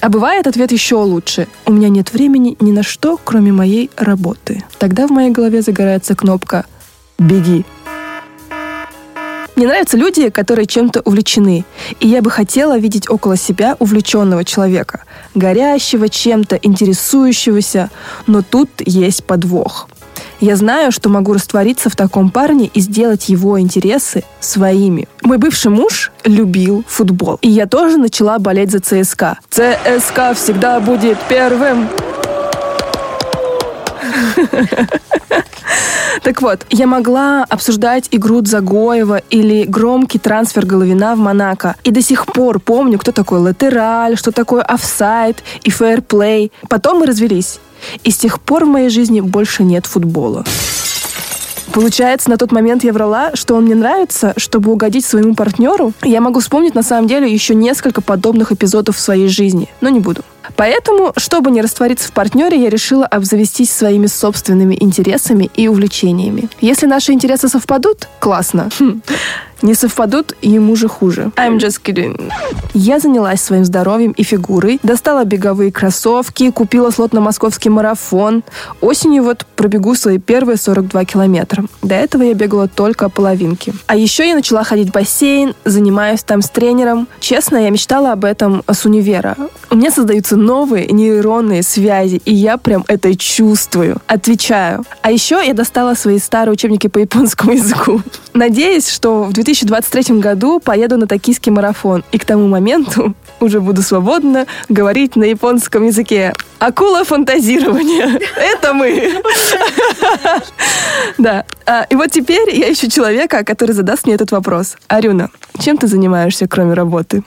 А 0.00 0.08
бывает 0.08 0.46
ответ 0.46 0.72
еще 0.72 0.96
лучше. 0.96 1.48
У 1.64 1.72
меня 1.72 1.88
нет 1.88 2.12
времени 2.12 2.56
ни 2.60 2.72
на 2.72 2.82
что, 2.82 3.18
кроме 3.22 3.52
моей 3.52 3.90
работы. 3.96 4.64
Тогда 4.78 5.06
в 5.06 5.10
моей 5.10 5.30
голове 5.30 5.62
загорается 5.62 6.14
кнопка 6.14 6.66
«Беги». 7.18 7.64
Мне 9.56 9.66
нравятся 9.66 9.96
люди, 9.96 10.28
которые 10.28 10.66
чем-то 10.66 11.00
увлечены. 11.00 11.64
И 11.98 12.08
я 12.08 12.20
бы 12.20 12.30
хотела 12.30 12.78
видеть 12.78 13.08
около 13.08 13.38
себя 13.38 13.74
увлеченного 13.78 14.44
человека, 14.44 15.04
горящего 15.34 16.10
чем-то, 16.10 16.56
интересующегося. 16.56 17.90
Но 18.26 18.42
тут 18.42 18.68
есть 18.84 19.24
подвох. 19.24 19.88
Я 20.40 20.56
знаю, 20.56 20.92
что 20.92 21.08
могу 21.08 21.32
раствориться 21.32 21.88
в 21.88 21.96
таком 21.96 22.30
парне 22.30 22.66
и 22.66 22.80
сделать 22.80 23.28
его 23.28 23.58
интересы 23.58 24.22
своими. 24.40 25.08
Мой 25.22 25.38
бывший 25.38 25.70
муж 25.70 26.12
любил 26.24 26.84
футбол. 26.86 27.38
И 27.40 27.48
я 27.48 27.66
тоже 27.66 27.96
начала 27.96 28.38
болеть 28.38 28.70
за 28.70 28.80
ЦСКА. 28.80 29.38
ЦСКА 29.50 30.34
всегда 30.34 30.80
будет 30.80 31.16
первым. 31.28 31.88
Так 36.26 36.42
вот, 36.42 36.66
я 36.70 36.88
могла 36.88 37.44
обсуждать 37.44 38.08
игру 38.10 38.44
Загоева 38.44 39.22
или 39.30 39.62
громкий 39.62 40.18
трансфер 40.18 40.66
Головина 40.66 41.14
в 41.14 41.18
Монако. 41.20 41.76
И 41.84 41.92
до 41.92 42.02
сих 42.02 42.26
пор 42.26 42.58
помню, 42.58 42.98
кто 42.98 43.12
такой 43.12 43.38
латераль, 43.38 44.16
что 44.16 44.32
такое 44.32 44.62
офсайд 44.62 45.44
и 45.62 45.70
фэрплей. 45.70 46.50
Потом 46.68 46.98
мы 46.98 47.06
развелись. 47.06 47.60
И 48.02 48.10
с 48.10 48.16
тех 48.16 48.40
пор 48.40 48.64
в 48.64 48.68
моей 48.68 48.88
жизни 48.88 49.20
больше 49.20 49.62
нет 49.62 49.86
футбола. 49.86 50.44
Получается, 51.72 52.28
на 52.28 52.38
тот 52.38 52.50
момент 52.50 52.82
я 52.82 52.92
врала, 52.92 53.30
что 53.34 53.54
он 53.54 53.66
мне 53.66 53.76
нравится, 53.76 54.34
чтобы 54.36 54.72
угодить 54.72 55.06
своему 55.06 55.36
партнеру. 55.36 55.92
Я 56.02 56.20
могу 56.20 56.40
вспомнить, 56.40 56.74
на 56.74 56.82
самом 56.82 57.06
деле, 57.06 57.32
еще 57.32 57.54
несколько 57.54 58.00
подобных 58.00 58.50
эпизодов 58.50 58.96
в 58.96 59.00
своей 59.00 59.28
жизни, 59.28 59.68
но 59.80 59.90
не 59.90 60.00
буду. 60.00 60.22
Поэтому, 60.54 61.12
чтобы 61.16 61.50
не 61.50 61.60
раствориться 61.60 62.08
в 62.08 62.12
партнере, 62.12 62.62
я 62.62 62.70
решила 62.70 63.06
обзавестись 63.06 63.70
своими 63.70 64.06
собственными 64.06 64.76
интересами 64.78 65.50
и 65.54 65.68
увлечениями. 65.68 66.48
Если 66.60 66.86
наши 66.86 67.12
интересы 67.12 67.48
совпадут, 67.48 68.08
классно. 68.20 68.70
Хм 68.78 69.02
не 69.62 69.74
совпадут, 69.74 70.34
ему 70.42 70.76
же 70.76 70.88
хуже. 70.88 71.30
I'm 71.36 71.58
just 71.58 71.80
kidding. 71.82 72.30
Я 72.74 72.98
занялась 72.98 73.40
своим 73.40 73.64
здоровьем 73.64 74.12
и 74.12 74.22
фигурой, 74.22 74.78
достала 74.82 75.24
беговые 75.24 75.72
кроссовки, 75.72 76.50
купила 76.50 76.90
слот 76.90 77.12
на 77.12 77.20
московский 77.20 77.70
марафон. 77.70 78.42
Осенью 78.80 79.24
вот 79.24 79.46
пробегу 79.56 79.94
свои 79.94 80.18
первые 80.18 80.56
42 80.56 81.04
километра. 81.04 81.64
До 81.82 81.94
этого 81.94 82.22
я 82.22 82.34
бегала 82.34 82.68
только 82.68 83.08
половинки. 83.08 83.72
А 83.86 83.96
еще 83.96 84.28
я 84.28 84.34
начала 84.34 84.64
ходить 84.64 84.90
в 84.90 84.92
бассейн, 84.92 85.54
занимаюсь 85.64 86.22
там 86.22 86.42
с 86.42 86.50
тренером. 86.50 87.08
Честно, 87.20 87.56
я 87.56 87.70
мечтала 87.70 88.12
об 88.12 88.24
этом 88.24 88.62
с 88.70 88.84
универа. 88.84 89.36
У 89.70 89.76
меня 89.76 89.90
создаются 89.90 90.36
новые 90.36 90.86
нейронные 90.86 91.62
связи, 91.62 92.20
и 92.24 92.34
я 92.34 92.56
прям 92.56 92.84
это 92.88 93.14
чувствую. 93.16 93.96
Отвечаю. 94.06 94.84
А 95.02 95.10
еще 95.10 95.42
я 95.44 95.54
достала 95.54 95.94
свои 95.94 96.18
старые 96.18 96.52
учебники 96.52 96.86
по 96.86 96.98
японскому 96.98 97.52
языку. 97.54 98.02
Надеюсь, 98.34 98.88
что 98.88 99.24
в 99.24 99.32
2023 99.46 100.18
году 100.18 100.60
поеду 100.60 100.96
на 100.96 101.06
токийский 101.06 101.52
марафон, 101.52 102.04
и 102.10 102.18
к 102.18 102.24
тому 102.24 102.48
моменту 102.48 103.14
уже 103.40 103.60
буду 103.60 103.82
свободно 103.82 104.46
говорить 104.68 105.16
на 105.16 105.24
японском 105.24 105.84
языке. 105.84 106.32
Акула 106.58 107.04
фантазирования. 107.04 108.18
Это 108.36 108.72
мы. 108.72 109.14
Да. 111.18 111.44
А, 111.66 111.86
и 111.88 111.94
вот 111.94 112.10
теперь 112.10 112.54
я 112.54 112.72
ищу 112.72 112.88
человека, 112.90 113.44
который 113.44 113.72
задаст 113.72 114.06
мне 114.06 114.14
этот 114.14 114.32
вопрос. 114.32 114.76
Арюна, 114.88 115.30
чем 115.58 115.78
ты 115.78 115.86
занимаешься, 115.86 116.46
кроме 116.46 116.74
работы? 116.74 117.22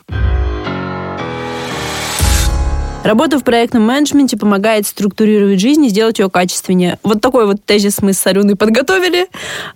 Работа 3.01 3.39
в 3.39 3.45
проектном 3.45 3.83
менеджменте 3.83 4.35
помогает 4.35 4.85
структурировать 4.85 5.59
жизнь 5.59 5.85
и 5.85 5.89
сделать 5.89 6.19
ее 6.19 6.29
качественнее. 6.29 6.99
Вот 7.01 7.21
такой 7.21 7.45
вот 7.45 7.63
тезис 7.63 8.01
мы 8.01 8.11
с 8.11 8.27
Арюной 8.27 8.57
подготовили 8.57 9.27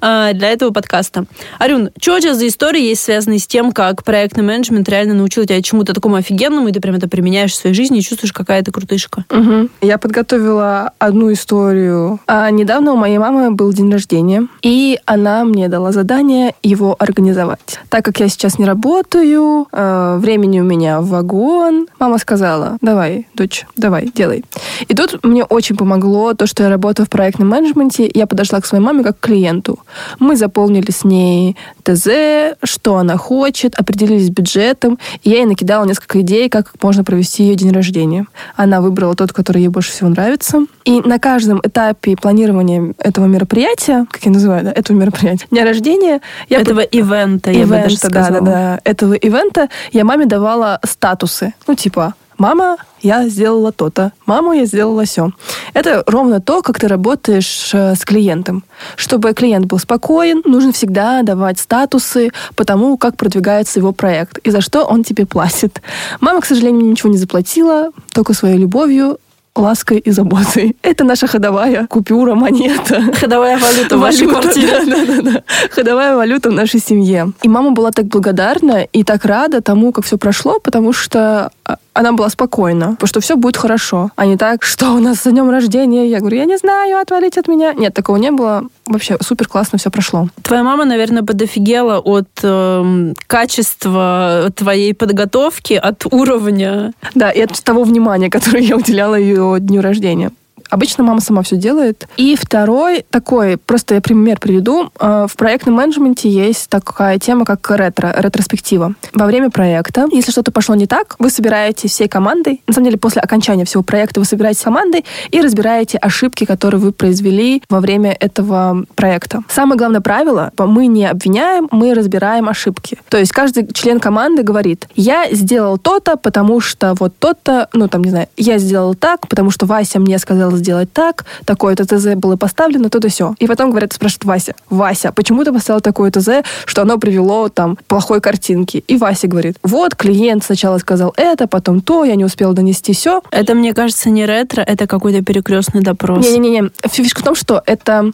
э, 0.01 0.34
для 0.34 0.50
этого 0.50 0.72
подкаста. 0.72 1.25
Арюн, 1.58 1.89
что 2.01 2.18
у 2.18 2.20
тебя 2.20 2.34
за 2.34 2.46
истории 2.48 2.82
есть, 2.82 3.01
связанные 3.01 3.39
с 3.39 3.48
тем, 3.48 3.72
как 3.72 4.03
проектный 4.03 4.44
менеджмент 4.44 4.89
реально 4.89 5.13
научил 5.13 5.46
тебя 5.46 5.62
чему-то 5.62 5.94
такому 5.94 6.15
офигенному, 6.15 6.68
и 6.68 6.74
ты 6.74 6.82
прям 6.82 6.96
это 6.96 7.08
применяешь 7.08 7.53
в 7.53 7.56
своей 7.56 7.74
жизни 7.74 8.00
и 8.00 8.01
чувствуешь, 8.01 8.34
какая 8.34 8.62
ты 8.62 8.72
крутышка? 8.72 9.24
Угу. 9.30 9.70
Я 9.82 9.98
подготовила 9.98 10.92
одну 11.00 11.32
историю. 11.32 12.20
А, 12.27 12.51
недавно 12.51 12.92
у 12.92 12.98
моей 12.98 13.20
мамы 13.20 13.51
был 13.51 13.72
день 13.72 13.89
рождения, 13.89 14.48
и 14.62 15.00
она 15.06 15.46
мне 15.46 15.70
дала 15.70 15.94
задание 15.94 16.56
его 16.62 16.96
организовать. 17.00 17.80
Так 17.88 18.03
как 18.03 18.20
я 18.20 18.27
сейчас 18.27 18.60
не 18.60 18.65
работаю, 18.65 19.68
э, 19.72 20.18
времени 20.20 20.60
у 20.60 20.65
меня 20.65 21.00
вагон, 21.00 21.88
мама 22.00 22.18
сказала, 22.18 22.77
давай, 22.82 23.12
давай, 23.13 23.27
дочь, 23.36 23.65
давай, 23.75 24.12
делай. 24.13 24.43
И 24.88 24.96
тут 24.96 25.24
мне 25.24 25.43
очень 25.43 25.75
помогло 25.75 26.34
то, 26.34 26.48
что 26.48 26.63
я 26.63 26.70
работаю 26.70 27.05
в 27.05 27.10
проектном 27.10 27.50
менеджменте. 27.50 28.10
Я 28.13 28.27
подошла 28.27 28.60
к 28.60 28.65
своей 28.65 28.84
маме 28.84 29.03
как 29.03 29.20
к 29.20 29.25
клиенту. 29.25 29.79
Мы 30.20 30.36
заполнили 30.36 30.91
с 30.91 31.03
ней 31.03 31.55
ТЗ, 31.84 32.55
что 32.63 32.98
она 32.98 33.17
хочет, 33.17 33.75
определились 33.75 34.27
с 34.27 34.29
бюджетом. 34.29 34.98
И 35.24 35.29
я 35.29 35.38
ей 35.38 35.46
накидала 35.46 35.86
несколько 35.86 36.22
идей, 36.22 36.50
как 36.50 36.72
можно 36.82 37.03
провести 37.03 37.43
ее 37.43 37.55
день 37.55 37.72
рождения. 37.72 38.25
Она 38.55 38.82
выбрала 38.82 39.15
тот, 39.15 39.34
который 39.34 39.62
ей 39.62 39.67
больше 39.67 39.91
всего 39.91 40.10
нравится. 40.10 40.65
И 40.86 41.01
на 41.01 41.20
каждом 41.20 41.60
этапе 41.63 42.15
планирования 42.15 42.93
этого 42.98 43.25
мероприятия, 43.25 44.05
как 44.12 44.24
я 44.25 44.32
называю, 44.32 44.65
да, 44.65 44.72
этого 44.72 44.98
мероприятия, 44.98 45.46
дня 45.50 45.63
рождения... 45.63 46.22
Я 46.50 46.62
этого 46.62 46.82
под... 46.82 46.93
ивента, 46.93 47.51
я 47.51 47.60
ивента, 47.60 47.75
бы 47.75 47.84
даже 47.84 47.98
сказала. 47.98 48.41
Да, 48.41 48.46
да, 48.46 48.51
да. 48.51 48.79
Этого 48.84 49.13
ивента 49.13 49.70
я 49.91 50.03
маме 50.03 50.25
давала 50.25 50.79
статусы. 50.84 51.53
Ну, 51.67 51.75
типа, 51.75 52.15
мама, 52.38 52.77
я 53.03 53.27
сделала 53.27 53.72
то-то, 53.72 54.13
мама, 54.25 54.55
я 54.55 54.65
сделала 54.65 55.05
все. 55.05 55.31
Это 55.74 56.03
ровно 56.07 56.39
то, 56.39 56.62
как 56.62 56.79
ты 56.79 56.88
работаешь 56.88 57.72
э, 57.74 57.95
с 57.95 58.05
клиентом. 58.05 58.63
Чтобы 58.95 59.33
клиент 59.33 59.65
был 59.65 59.77
спокоен, 59.77 60.41
нужно 60.45 60.72
всегда 60.72 61.22
давать 61.22 61.60
статусы 61.60 62.31
по 62.55 62.63
тому, 62.65 62.98
как 62.98 63.17
продвигается 63.17 63.79
его 63.79 63.91
проект 63.91 64.38
и 64.39 64.50
за 64.50 64.62
что 64.62 64.86
он 64.86 65.03
тебе 65.03 65.25
платит. 65.25 65.81
Мама, 66.22 66.41
к 66.41 66.45
сожалению, 66.45 66.86
ничего 66.86 67.12
не 67.12 67.17
заплатила, 67.17 67.91
только 68.13 68.33
своей 68.33 68.57
любовью 68.57 69.19
лаской 69.55 70.00
и 70.00 70.12
заботой. 70.12 70.75
Это 70.81 71.03
наша 71.03 71.27
ходовая 71.27 71.86
купюра, 71.88 72.36
монета. 72.36 73.01
Ходовая 73.19 73.57
валюта 73.57 73.98
в 73.98 74.00
вашей 74.00 74.27
квартире. 74.27 74.74
Да, 74.83 75.05
да, 75.05 75.22
да. 75.22 75.43
Ходовая 75.72 76.15
валюта 76.15 76.50
в 76.50 76.53
нашей 76.53 76.79
семье. 76.79 77.31
И 77.43 77.48
мама 77.48 77.72
была 77.72 77.91
так 77.91 78.05
благодарна 78.05 78.83
и 78.83 79.03
так 79.03 79.25
рада 79.25 79.62
тому, 79.62 79.91
как 79.91 80.05
все 80.05 80.17
прошло, 80.17 80.60
потому 80.60 80.93
что 80.93 81.51
она 81.93 82.12
была 82.12 82.29
спокойна, 82.29 82.91
потому 82.91 83.07
что 83.07 83.19
все 83.21 83.35
будет 83.35 83.57
хорошо, 83.57 84.09
а 84.15 84.25
не 84.25 84.38
так, 84.38 84.63
что 84.63 84.91
у 84.91 85.00
нас 85.00 85.23
за 85.23 85.31
днем 85.31 85.50
рождения. 85.50 86.09
Я 86.09 86.19
говорю, 86.19 86.38
я 86.38 86.45
не 86.45 86.57
знаю, 86.57 87.00
отвалить 87.00 87.38
от 87.38 87.47
меня. 87.47 87.73
Нет, 87.73 87.93
такого 87.93 88.17
не 88.17 88.31
было. 88.31 88.63
Вообще 88.85 89.17
супер 89.21 89.47
классно 89.47 89.77
все 89.77 89.89
прошло. 89.89 90.27
Твоя 90.41 90.63
мама, 90.63 90.85
наверное, 90.85 91.23
подофигела 91.23 92.00
от 92.00 92.29
э, 92.41 93.13
качества 93.27 94.51
твоей 94.55 94.93
подготовки, 94.93 95.73
от 95.73 96.05
уровня. 96.12 96.93
Да, 97.15 97.31
и 97.31 97.41
от 97.41 97.63
того 97.63 97.83
внимания, 97.83 98.29
которое 98.29 98.63
я 98.63 98.75
уделяла 98.75 99.15
ее 99.15 99.57
дню 99.59 99.81
рождения. 99.81 100.31
Обычно 100.74 101.03
мама 101.03 101.22
сама 101.22 101.44
все 101.44 101.56
делает. 101.56 102.08
И 102.18 102.36
второй 102.36 103.06
такой, 103.12 103.58
просто 103.58 103.94
я 103.94 104.01
пример 104.01 104.39
приведу. 104.39 104.89
Э, 105.00 105.27
в 105.30 105.36
проектном 105.36 105.75
менеджменте 105.75 106.30
есть 106.30 106.68
такая 106.68 107.20
тема, 107.20 107.46
как 107.46 107.70
ретро, 107.70 108.12
ретроспектива. 108.18 108.96
Во 109.13 109.25
время 109.27 109.51
проекта, 109.51 110.08
если 110.12 110.32
что-то 110.32 110.51
пошло 110.51 110.74
не 110.74 110.88
так, 110.88 111.15
вы 111.20 111.30
собираете 111.30 111.88
всей 111.88 112.08
командой, 112.08 112.63
на 112.65 112.74
самом 112.74 112.86
деле 112.86 112.98
после 112.98 113.22
окончания 113.22 113.65
всего 113.65 113.84
проекта 113.84 114.20
вы 114.20 114.25
собираетесь 114.25 114.63
командой 114.63 115.06
и 115.30 115.42
разбираете 115.42 116.00
ошибки, 116.00 116.44
которые 116.44 116.82
вы 116.82 116.92
произвели 116.92 117.62
во 117.70 117.80
время 117.80 118.18
этого 118.20 118.84
проекта. 118.96 119.44
Самое 119.50 119.77
главное 119.77 120.01
правило, 120.01 120.51
мы 120.58 120.88
не 120.88 121.06
обвиняем, 121.06 121.68
мы 121.70 121.94
разбираем 121.94 122.50
ошибки. 122.50 122.98
То 123.10 123.20
есть 123.20 123.32
каждый 123.32 123.72
член 123.74 124.00
команды 124.00 124.42
говорит, 124.42 124.88
я 124.96 125.27
сделал 125.32 125.77
то-то, 125.77 126.18
потому 126.18 126.62
что 126.62 126.96
вот 127.00 127.13
то-то, 127.20 127.70
ну 127.74 127.88
там, 127.88 128.03
не 128.03 128.10
знаю, 128.10 128.27
я 128.38 128.58
сделал 128.58 128.96
так, 128.96 129.27
потому 129.27 129.51
что 129.51 129.68
Вася 129.68 130.00
мне 130.00 130.18
сказал 130.18 130.50
сделать 130.63 130.91
так, 130.91 131.25
такое-то 131.46 131.86
ТЗ 131.86 132.15
было 132.15 132.38
поставлено, 132.38 132.89
то-то 132.89 133.10
все. 133.10 133.36
И 133.39 133.48
потом 133.48 133.70
говорят, 133.70 133.93
спрашивают 133.93 134.25
Вася, 134.25 134.55
Вася, 134.70 135.12
почему 135.12 135.43
ты 135.43 135.51
поставил 135.51 135.82
такое 135.82 136.10
ТЗ, 136.10 136.46
что 136.65 136.82
оно 136.82 136.98
привело 136.98 137.50
там 137.50 137.77
плохой 137.88 138.22
картинки? 138.22 138.84
И 138.88 138.98
Вася 138.98 139.27
говорит, 139.27 139.58
вот, 139.63 139.96
клиент 139.96 140.43
сначала 140.43 140.77
сказал 140.77 141.13
это, 141.17 141.48
потом 141.48 141.82
то, 141.82 142.05
я 142.05 142.15
не 142.15 142.25
успел 142.25 142.53
донести 142.53 142.93
все. 142.93 143.22
Это, 143.32 143.53
мне 143.53 143.74
кажется, 143.74 144.10
не 144.10 144.25
ретро, 144.25 144.62
это 144.62 144.88
какой-то 144.88 145.24
перекрестный 145.24 145.82
допрос. 145.82 146.25
Не-не-не, 146.25 146.70
фишка 146.89 147.22
в 147.22 147.24
том, 147.24 147.36
что 147.36 147.62
это 147.65 148.12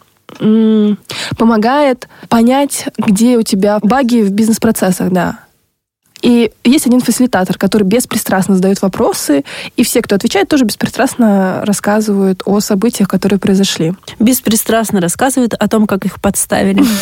помогает 1.37 2.07
понять, 2.27 2.87
где 2.97 3.37
у 3.37 3.41
тебя 3.41 3.79
баги 3.81 4.21
в 4.21 4.31
бизнес-процессах, 4.31 5.11
да. 5.11 5.39
И 6.21 6.51
есть 6.63 6.85
один 6.85 7.01
фасилитатор, 7.01 7.57
который 7.57 7.83
беспристрастно 7.83 8.55
задает 8.55 8.81
вопросы, 8.81 9.43
и 9.75 9.83
все, 9.83 10.01
кто 10.01 10.15
отвечает, 10.15 10.49
тоже 10.49 10.65
беспристрастно 10.65 11.61
рассказывают 11.65 12.41
о 12.45 12.59
событиях, 12.59 13.07
которые 13.07 13.39
произошли. 13.39 13.93
Беспристрастно 14.19 14.99
рассказывают 15.01 15.53
о 15.53 15.67
том, 15.67 15.87
как 15.87 16.05
их 16.05 16.19
подставили. 16.21 16.83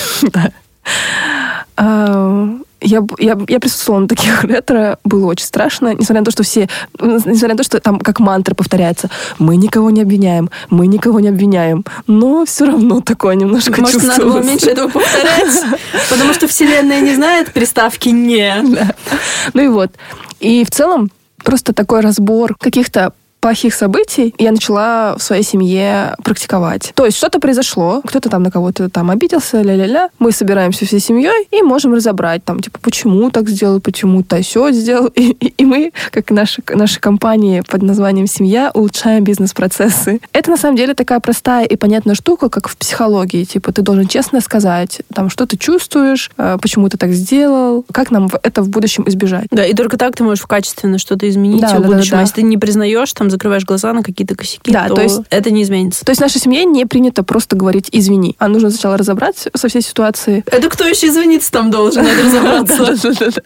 Да. 1.78 2.58
Я, 2.82 3.04
я, 3.18 3.38
я 3.48 3.60
присутствовала 3.60 4.02
на 4.02 4.08
таких 4.08 4.44
ретро, 4.46 5.00
было 5.04 5.28
очень 5.28 5.46
страшно, 5.46 5.94
несмотря 5.94 6.22
на 6.22 6.26
то, 6.26 6.32
что 6.32 6.44
все, 6.44 6.70
несмотря 7.00 7.50
на 7.50 7.58
то, 7.58 7.64
что 7.64 7.80
там 7.80 8.00
как 8.00 8.20
мантра 8.20 8.54
повторяется, 8.54 9.10
мы 9.40 9.58
никого 9.58 9.90
не 9.90 10.02
обвиняем, 10.02 10.50
мы 10.70 10.88
никого 10.88 11.20
не 11.20 11.30
обвиняем, 11.30 11.86
но 12.06 12.46
все 12.46 12.66
равно 12.66 13.02
такое 13.02 13.36
немножко 13.36 13.82
Может, 13.82 14.04
надо 14.04 14.24
было 14.24 14.44
меньше 14.44 14.70
этого 14.70 14.90
повторять, 14.90 15.64
потому 16.10 16.34
что 16.34 16.48
вселенная 16.48 17.02
не 17.02 17.16
знает 17.16 17.54
приставки 17.54 18.10
«не». 18.10 18.54
Ну 19.54 19.62
и 19.62 19.68
вот. 19.68 19.92
И 20.40 20.64
в 20.66 20.72
целом 20.72 21.10
просто 21.44 21.74
такой 21.74 22.02
разбор 22.02 22.56
каких-то 22.60 23.14
плохих 23.40 23.74
событий 23.74 24.34
я 24.38 24.52
начала 24.52 25.16
в 25.18 25.24
своей 25.24 25.44
семье 25.44 26.16
практиковать. 26.24 26.92
То 26.96 27.06
есть 27.06 27.18
что-то 27.18 27.40
произошло, 27.40 28.02
кто-то 28.06 28.30
там 28.30 28.44
на 28.44 28.52
кого-то 28.52 28.90
там 28.90 29.10
обиделся, 29.10 29.62
ля-ля-ля. 29.62 30.10
Мы 30.20 30.32
собираемся 30.32 30.86
всей 30.86 31.00
семьей 31.00 31.48
и 31.52 31.62
можем 31.62 31.94
разобрать 31.94 32.44
там, 32.44 32.60
типа, 32.60 32.80
почему 32.82 33.30
так 33.32 33.50
сделал, 33.50 33.80
почему 33.80 34.24
то 34.24 34.42
все 34.42 34.72
сделал. 34.72 35.08
И, 35.08 35.32
и, 35.32 35.48
и 35.58 35.66
мы, 35.66 35.92
как 36.12 36.32
наша, 36.32 36.62
наша 36.70 37.00
компания 37.00 37.64
под 37.64 37.82
названием 37.82 38.28
«Семья», 38.28 38.72
улучшаем 38.74 39.24
бизнес-процессы. 39.24 40.20
Это 40.34 40.52
на 40.52 40.58
самом 40.58 40.78
деле 40.78 40.94
такая 40.94 41.20
простая 41.20 41.66
и 41.66 41.76
понятная 41.76 42.16
штука, 42.16 42.50
как 42.50 42.68
в 42.68 42.78
психологии. 42.78 43.44
Типа, 43.44 43.72
ты 43.72 43.82
должен 43.82 44.08
честно 44.08 44.42
сказать, 44.42 45.02
там, 45.14 45.30
что 45.30 45.46
ты 45.46 45.58
чувствуешь, 45.58 46.32
э, 46.38 46.58
почему 46.62 46.90
ты 46.90 46.98
так 46.98 47.12
сделал, 47.12 47.86
как 47.92 48.12
нам 48.12 48.30
это 48.44 48.62
в 48.62 48.70
будущем 48.70 49.04
избежать. 49.08 49.48
Да, 49.52 49.66
и 49.66 49.74
только 49.74 49.98
так 49.98 50.16
ты 50.16 50.24
можешь 50.24 50.46
качественно 50.46 50.98
что-то 50.98 51.30
изменить 51.30 51.62
да, 51.62 51.76
в 51.76 51.82
да, 51.82 51.88
будущем. 51.88 52.12
Да, 52.12 52.18
да. 52.18 52.22
Если 52.22 52.36
ты 52.36 52.42
не 52.44 52.58
признаешь, 52.58 53.12
там, 53.14 53.27
закрываешь 53.30 53.66
глаза 53.66 53.94
на 53.94 54.04
какие-то 54.04 54.36
косяки, 54.36 54.72
да, 54.72 54.88
то, 54.88 54.96
то 54.96 55.02
есть 55.02 55.22
это 55.30 55.52
не 55.52 55.64
изменится. 55.64 56.06
То 56.06 56.12
есть 56.12 56.20
в 56.20 56.24
нашей 56.24 56.40
семье 56.40 56.66
не 56.66 56.86
принято 56.86 57.24
просто 57.24 57.56
говорить 57.56 57.90
«извини», 57.92 58.36
а 58.40 58.48
нужно 58.48 58.70
сначала 58.70 58.98
разобраться 58.98 59.50
со 59.56 59.68
всей 59.68 59.82
ситуацией. 59.82 60.44
Это 60.48 60.70
кто 60.70 60.86
еще 60.86 61.08
извиниться 61.08 61.52
там 61.52 61.72
должен, 61.72 62.04
надо 62.04 62.24
разобраться. 62.86 63.42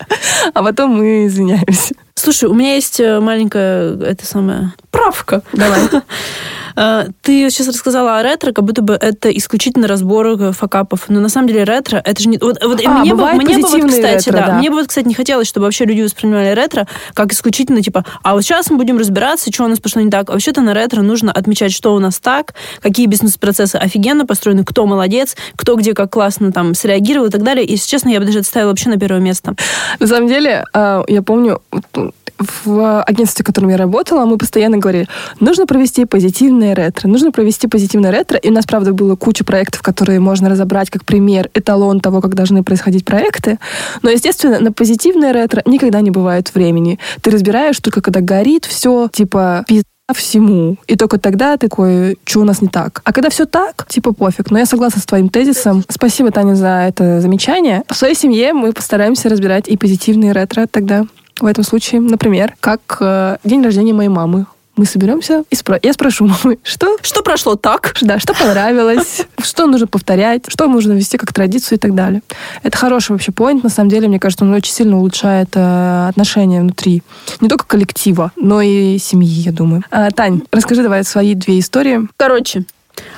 А 0.54 0.64
потом 0.64 0.98
мы 0.98 1.28
извиняемся. 1.28 1.96
Слушай, 2.16 2.50
у 2.50 2.54
меня 2.54 2.76
есть 2.76 3.00
э, 3.00 3.20
маленькая, 3.20 3.96
это 3.98 4.26
самая, 4.26 4.74
правка. 4.92 5.42
Давай. 5.54 5.80
А, 6.76 7.08
ты 7.22 7.50
сейчас 7.50 7.68
рассказала 7.68 8.20
о 8.20 8.24
ретро, 8.24 8.52
как 8.52 8.66
будто 8.66 8.82
бы 8.82 8.94
это 8.94 9.30
исключительно 9.30 9.88
разбор 9.88 10.28
э, 10.28 10.52
факапов. 10.52 11.06
Но 11.08 11.20
на 11.20 11.30
самом 11.30 11.48
деле 11.48 11.64
ретро, 11.64 11.98
это 12.04 12.22
же 12.22 12.30
не... 12.30 12.38
Вот, 12.38 12.64
вот 12.64 12.82
а, 12.86 12.90
мне, 13.00 13.16
бы, 13.16 13.32
мне 13.34 13.58
бы 13.58 13.68
вот, 13.68 13.86
кстати, 13.86 14.30
ретро, 14.30 14.32
да, 14.32 14.48
да. 14.48 14.54
Мне 14.58 14.70
бы, 14.70 14.78
вот, 14.78 14.88
кстати, 14.88 15.08
не 15.08 15.14
хотелось, 15.14 15.48
чтобы 15.48 15.66
вообще 15.66 15.86
люди 15.86 16.02
воспринимали 16.02 16.50
ретро 16.50 16.88
как 17.14 17.34
исключительно, 17.34 17.82
типа, 17.82 18.06
а 18.24 18.34
вот 18.34 18.44
сейчас 18.44 18.70
мы 18.70 18.78
будем 18.78 18.98
разбираться, 18.98 19.52
что 19.52 19.64
у 19.64 19.68
нас 19.68 19.80
пошло 19.80 20.02
не 20.02 20.12
так. 20.12 20.30
А 20.30 20.34
вообще-то 20.34 20.62
на 20.62 20.74
ретро 20.74 21.02
нужно 21.02 21.32
отмечать, 21.32 21.74
что 21.74 21.96
у 21.96 22.00
нас 22.00 22.20
так, 22.20 22.54
какие 22.82 23.08
бизнес-процессы 23.08 23.78
офигенно 23.78 24.26
построены, 24.26 24.64
кто 24.64 24.86
молодец, 24.86 25.36
кто 25.56 25.76
где 25.76 25.94
как 25.94 26.12
классно 26.12 26.52
там 26.52 26.76
среагировал 26.76 27.28
и 27.28 27.32
так 27.32 27.44
далее. 27.44 27.66
И, 27.66 27.72
если 27.72 27.90
честно, 27.90 28.10
я 28.10 28.20
бы 28.20 28.26
даже 28.26 28.40
это 28.40 28.48
ставила 28.48 28.70
вообще 28.70 28.90
на 28.90 28.98
первое 28.98 29.22
место. 29.22 29.56
На 30.00 30.08
самом 30.08 30.28
деле, 30.28 30.66
я 30.74 31.22
помню, 31.26 31.62
в 32.42 33.02
агентстве, 33.04 33.44
в 33.44 33.46
котором 33.46 33.70
я 33.70 33.78
работала, 33.78 34.26
мы 34.26 34.38
постоянно 34.38 34.78
говорили, 34.78 35.08
нужно 35.40 35.66
провести 35.66 36.06
позитивное 36.06 36.74
ретро, 36.76 37.08
нужно 37.08 37.32
провести 37.32 37.68
позитивное 37.68 38.12
ретро. 38.12 38.38
И 38.38 38.50
у 38.50 38.54
нас, 38.54 38.66
правда, 38.66 38.94
было 38.94 39.16
куча 39.16 39.44
проектов, 39.44 39.82
которые 39.82 40.20
можно 40.20 40.50
разобрать 40.50 40.90
как 40.90 41.06
пример, 41.06 41.50
эталон 41.54 42.00
того, 42.00 42.22
как 42.22 42.36
должны 42.36 42.64
происходить 42.64 43.06
проекты. 43.06 43.60
Но, 44.02 44.10
естественно, 44.10 44.60
на 44.60 44.72
позитивное 44.72 45.34
ретро 45.34 45.62
никогда 45.66 46.02
не 46.02 46.12
бывает 46.12 46.54
времени. 46.54 47.00
Ты 47.22 47.32
разбираешь 47.32 47.80
только 47.80 48.02
когда 48.02 48.22
горит 48.22 48.66
все, 48.66 49.10
типа, 49.12 49.66
всему. 50.14 50.78
И 50.88 50.96
только 50.96 51.18
тогда 51.18 51.58
такой, 51.58 52.18
что 52.26 52.42
у 52.42 52.44
нас 52.44 52.62
не 52.62 52.68
так. 52.68 53.02
А 53.04 53.14
когда 53.14 53.30
все 53.30 53.46
так, 53.46 53.86
типа 53.88 54.14
пофиг. 54.14 54.52
Но 54.52 54.60
я 54.60 54.66
согласна 54.66 55.02
с 55.02 55.06
твоим 55.06 55.30
тезисом. 55.30 55.84
Спасибо, 55.88 56.32
Таня, 56.32 56.56
за 56.56 56.86
это 56.88 57.22
замечание. 57.22 57.84
В 57.88 57.96
своей 57.96 58.16
семье 58.16 58.54
мы 58.54 58.74
постараемся 58.74 59.30
разбирать 59.30 59.68
и 59.68 59.78
позитивные 59.78 60.34
ретро 60.34 60.68
тогда 60.68 61.06
в 61.40 61.46
этом 61.46 61.64
случае, 61.64 62.02
например, 62.02 62.56
как 62.60 62.98
э, 63.00 63.38
день 63.44 63.64
рождения 63.64 63.94
моей 63.94 64.10
мамы. 64.10 64.46
Мы 64.78 64.86
соберемся 64.86 65.44
и 65.50 65.56
спро... 65.56 65.78
я 65.84 65.94
спрошу 65.94 66.26
мамы, 66.26 66.58
что? 66.64 66.98
Что 67.02 67.22
прошло 67.24 67.56
так? 67.56 67.94
Да, 68.02 68.20
что 68.20 68.34
понравилось, 68.34 69.22
что 69.44 69.68
нужно 69.68 69.86
повторять, 69.86 70.46
что 70.48 70.68
нужно 70.68 70.94
вести 70.94 71.18
как 71.18 71.34
традицию 71.34 71.78
и 71.78 71.80
так 71.80 71.94
далее. 71.94 72.22
Это 72.64 72.78
хороший 72.78 73.12
вообще 73.12 73.32
поинт, 73.32 73.64
на 73.64 73.70
самом 73.70 73.90
деле, 73.90 74.08
мне 74.08 74.20
кажется, 74.20 74.46
он 74.46 74.54
очень 74.54 74.74
сильно 74.74 74.98
улучшает 74.98 75.50
э, 75.56 76.08
отношения 76.10 76.62
внутри 76.62 77.04
не 77.42 77.50
только 77.50 77.66
коллектива, 77.66 78.32
но 78.38 78.62
и 78.62 78.98
семьи, 78.98 79.42
я 79.42 79.52
думаю. 79.52 79.84
А, 79.92 80.10
Тань, 80.12 80.42
расскажи 80.52 80.84
давай 80.84 81.04
свои 81.04 81.36
две 81.36 81.60
истории. 81.60 82.08
Короче, 82.18 82.66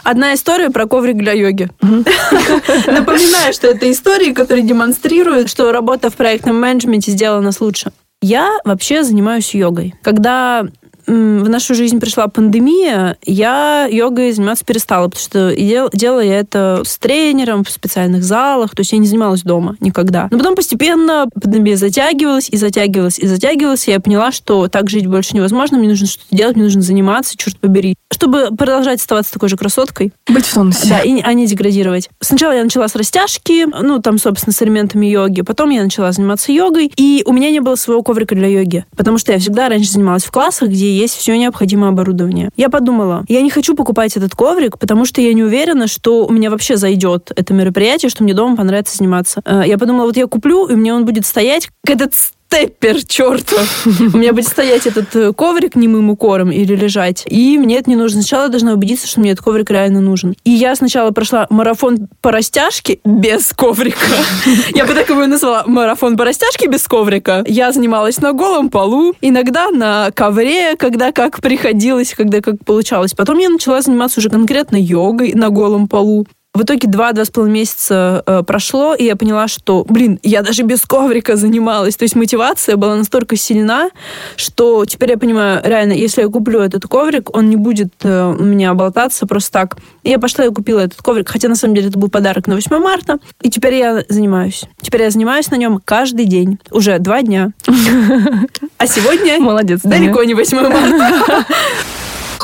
Одна 0.03 0.33
история 0.33 0.69
про 0.69 0.85
коврик 0.85 1.17
для 1.17 1.33
йоги. 1.33 1.69
Напоминаю, 1.81 3.53
что 3.53 3.67
это 3.67 3.91
истории, 3.91 4.33
которые 4.33 4.65
демонстрируют, 4.65 5.49
что 5.49 5.71
работа 5.71 6.09
в 6.09 6.15
проектном 6.15 6.59
менеджменте 6.59 7.11
сделана 7.11 7.51
с 7.51 7.61
лучше. 7.61 7.91
Я 8.23 8.57
вообще 8.63 9.03
занимаюсь 9.03 9.53
йогой. 9.53 9.95
Когда 10.01 10.65
в 11.05 11.49
нашу 11.49 11.75
жизнь 11.75 11.99
пришла 11.99 12.27
пандемия, 12.27 13.17
я 13.25 13.87
йогой 13.89 14.31
заниматься 14.31 14.65
перестала, 14.65 15.07
потому 15.07 15.23
что 15.23 15.55
дел, 15.55 15.89
делала 15.93 16.21
я 16.21 16.39
это 16.39 16.81
с 16.85 16.97
тренером 16.97 17.63
в 17.63 17.69
специальных 17.69 18.23
залах, 18.23 18.71
то 18.71 18.81
есть 18.81 18.91
я 18.91 18.97
не 18.97 19.07
занималась 19.07 19.43
дома 19.43 19.75
никогда. 19.79 20.27
Но 20.31 20.37
потом 20.37 20.55
постепенно 20.55 21.25
пандемия 21.41 21.75
затягивалась 21.75 22.49
и 22.49 22.57
затягивалась 22.57 23.19
и 23.19 23.27
затягивалась, 23.27 23.87
и 23.87 23.91
я 23.91 23.99
поняла, 23.99 24.31
что 24.31 24.67
так 24.67 24.89
жить 24.89 25.07
больше 25.07 25.35
невозможно, 25.35 25.77
мне 25.77 25.89
нужно 25.89 26.07
что-то 26.07 26.35
делать, 26.35 26.55
мне 26.55 26.65
нужно 26.65 26.81
заниматься, 26.81 27.35
черт 27.37 27.57
побери. 27.57 27.95
Чтобы 28.11 28.55
продолжать 28.55 28.99
оставаться 28.99 29.33
такой 29.33 29.49
же 29.49 29.57
красоткой. 29.57 30.13
Быть 30.27 30.45
в 30.45 30.53
тонусе. 30.53 30.87
Да, 30.87 30.99
и, 31.01 31.21
а 31.21 31.33
не 31.33 31.47
деградировать. 31.47 32.09
Сначала 32.21 32.53
я 32.53 32.63
начала 32.63 32.87
с 32.87 32.95
растяжки, 32.95 33.65
ну, 33.65 33.99
там, 33.99 34.17
собственно, 34.17 34.53
с 34.53 34.61
элементами 34.61 35.07
йоги. 35.07 35.41
Потом 35.41 35.69
я 35.71 35.83
начала 35.83 36.11
заниматься 36.11 36.51
йогой, 36.51 36.91
и 36.95 37.23
у 37.25 37.33
меня 37.33 37.51
не 37.51 37.59
было 37.59 37.75
своего 37.75 38.03
коврика 38.03 38.35
для 38.35 38.47
йоги, 38.47 38.85
потому 38.95 39.17
что 39.17 39.31
я 39.31 39.39
всегда 39.39 39.69
раньше 39.69 39.91
занималась 39.91 40.23
в 40.23 40.31
классах, 40.31 40.69
где 40.69 40.92
есть 40.93 41.15
все 41.15 41.37
необходимое 41.37 41.89
оборудование. 41.89 42.49
Я 42.55 42.69
подумала, 42.69 43.23
я 43.27 43.41
не 43.41 43.49
хочу 43.49 43.75
покупать 43.75 44.15
этот 44.17 44.35
коврик, 44.35 44.77
потому 44.79 45.05
что 45.05 45.21
я 45.21 45.33
не 45.33 45.43
уверена, 45.43 45.87
что 45.87 46.25
у 46.25 46.31
меня 46.31 46.49
вообще 46.49 46.77
зайдет 46.77 47.31
это 47.35 47.53
мероприятие, 47.53 48.09
что 48.09 48.23
мне 48.23 48.33
дома 48.33 48.55
понравится 48.55 48.97
заниматься. 48.97 49.41
Э, 49.45 49.63
я 49.65 49.77
подумала, 49.77 50.05
вот 50.05 50.17
я 50.17 50.27
куплю, 50.27 50.67
и 50.67 50.75
мне 50.75 50.93
он 50.93 51.05
будет 51.05 51.25
стоять 51.25 51.69
этот 51.87 52.13
степпер 52.53 53.03
чертов. 53.03 53.87
У 54.13 54.17
меня 54.17 54.31
будет 54.33 54.47
стоять 54.47 54.85
этот 54.85 55.15
э, 55.15 55.33
коврик 55.33 55.75
немым 55.75 56.09
укором 56.09 56.51
или 56.51 56.75
лежать. 56.75 57.23
И 57.27 57.57
мне 57.57 57.77
это 57.79 57.89
не 57.89 57.95
нужно. 57.95 58.21
Сначала 58.21 58.43
я 58.43 58.49
должна 58.49 58.73
убедиться, 58.73 59.07
что 59.07 59.19
мне 59.19 59.31
этот 59.31 59.43
коврик 59.43 59.69
реально 59.71 60.01
нужен. 60.01 60.35
И 60.43 60.51
я 60.51 60.75
сначала 60.75 61.11
прошла 61.11 61.47
марафон 61.49 62.07
по 62.21 62.31
растяжке 62.31 62.99
без 63.03 63.53
коврика. 63.53 63.97
Я 64.75 64.85
бы 64.85 64.93
так 64.93 65.09
его 65.09 65.23
и 65.23 65.27
назвала. 65.27 65.63
Марафон 65.65 66.17
по 66.17 66.25
растяжке 66.25 66.67
без 66.67 66.87
коврика. 66.87 67.43
Я 67.47 67.71
занималась 67.71 68.19
на 68.19 68.33
голом 68.33 68.69
полу, 68.69 69.13
иногда 69.21 69.69
на 69.69 70.11
ковре, 70.11 70.75
когда 70.77 71.11
как 71.11 71.41
приходилось, 71.41 72.13
когда 72.13 72.41
как 72.41 72.63
получалось. 72.65 73.13
Потом 73.13 73.37
я 73.39 73.49
начала 73.49 73.81
заниматься 73.81 74.19
уже 74.19 74.29
конкретно 74.29 74.77
йогой 74.77 75.33
на 75.33 75.49
голом 75.49 75.87
полу. 75.87 76.27
В 76.55 76.61
итоге 76.61 76.87
два-два 76.87 77.25
с 77.25 77.31
половиной 77.31 77.61
месяца 77.61 78.21
э, 78.27 78.43
прошло, 78.45 78.93
и 78.93 79.05
я 79.05 79.15
поняла, 79.15 79.47
что, 79.47 79.83
блин, 79.89 80.19
я 80.21 80.43
даже 80.43 80.61
без 80.61 80.81
коврика 80.81 81.35
занималась. 81.35 81.95
То 81.95 82.03
есть 82.03 82.15
мотивация 82.15 82.77
была 82.77 82.95
настолько 82.95 83.35
сильна, 83.35 83.89
что 84.35 84.85
теперь 84.85 85.09
я 85.09 85.17
понимаю, 85.17 85.61
реально, 85.63 85.93
если 85.93 86.21
я 86.21 86.27
куплю 86.27 86.59
этот 86.59 86.83
коврик, 86.83 87.35
он 87.35 87.49
не 87.49 87.55
будет 87.55 87.91
э, 88.03 88.35
у 88.39 88.43
меня 88.43 88.75
болтаться 88.75 89.25
просто 89.25 89.51
так. 89.51 89.77
И 90.03 90.11
я 90.11 90.19
пошла 90.19 90.45
и 90.45 90.49
купила 90.49 90.81
этот 90.81 91.01
коврик, 91.01 91.27
хотя 91.27 91.49
на 91.49 91.55
самом 91.55 91.73
деле 91.73 91.87
это 91.87 91.97
был 91.97 92.09
подарок 92.09 92.45
на 92.45 92.53
8 92.53 92.77
марта. 92.77 93.17
И 93.41 93.49
теперь 93.49 93.73
я 93.73 94.03
занимаюсь. 94.07 94.65
Теперь 94.79 95.01
я 95.01 95.09
занимаюсь 95.09 95.49
на 95.49 95.55
нем 95.55 95.81
каждый 95.83 96.25
день. 96.25 96.59
Уже 96.69 96.99
два 96.99 97.23
дня. 97.23 97.51
А 98.77 98.85
сегодня... 98.85 99.39
Молодец. 99.39 99.79
Далеко 99.83 100.23
не 100.23 100.33
8 100.33 100.57
марта. 100.59 101.45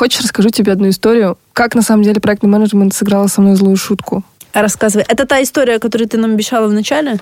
Хочешь, 0.00 0.22
расскажу 0.22 0.48
тебе 0.48 0.72
одну 0.72 0.88
историю, 0.88 1.36
как 1.52 1.74
на 1.74 1.82
самом 1.82 2.04
деле 2.04 2.22
проектный 2.22 2.48
менеджмент 2.48 2.94
сыграл 2.94 3.28
со 3.28 3.42
мной 3.42 3.54
злую 3.54 3.76
шутку. 3.76 4.24
Рассказывай. 4.54 5.04
Это 5.06 5.26
та 5.26 5.42
история, 5.42 5.78
которую 5.78 6.08
ты 6.08 6.16
нам 6.16 6.32
обещала 6.32 6.68
в 6.68 6.72
начале? 6.72 7.18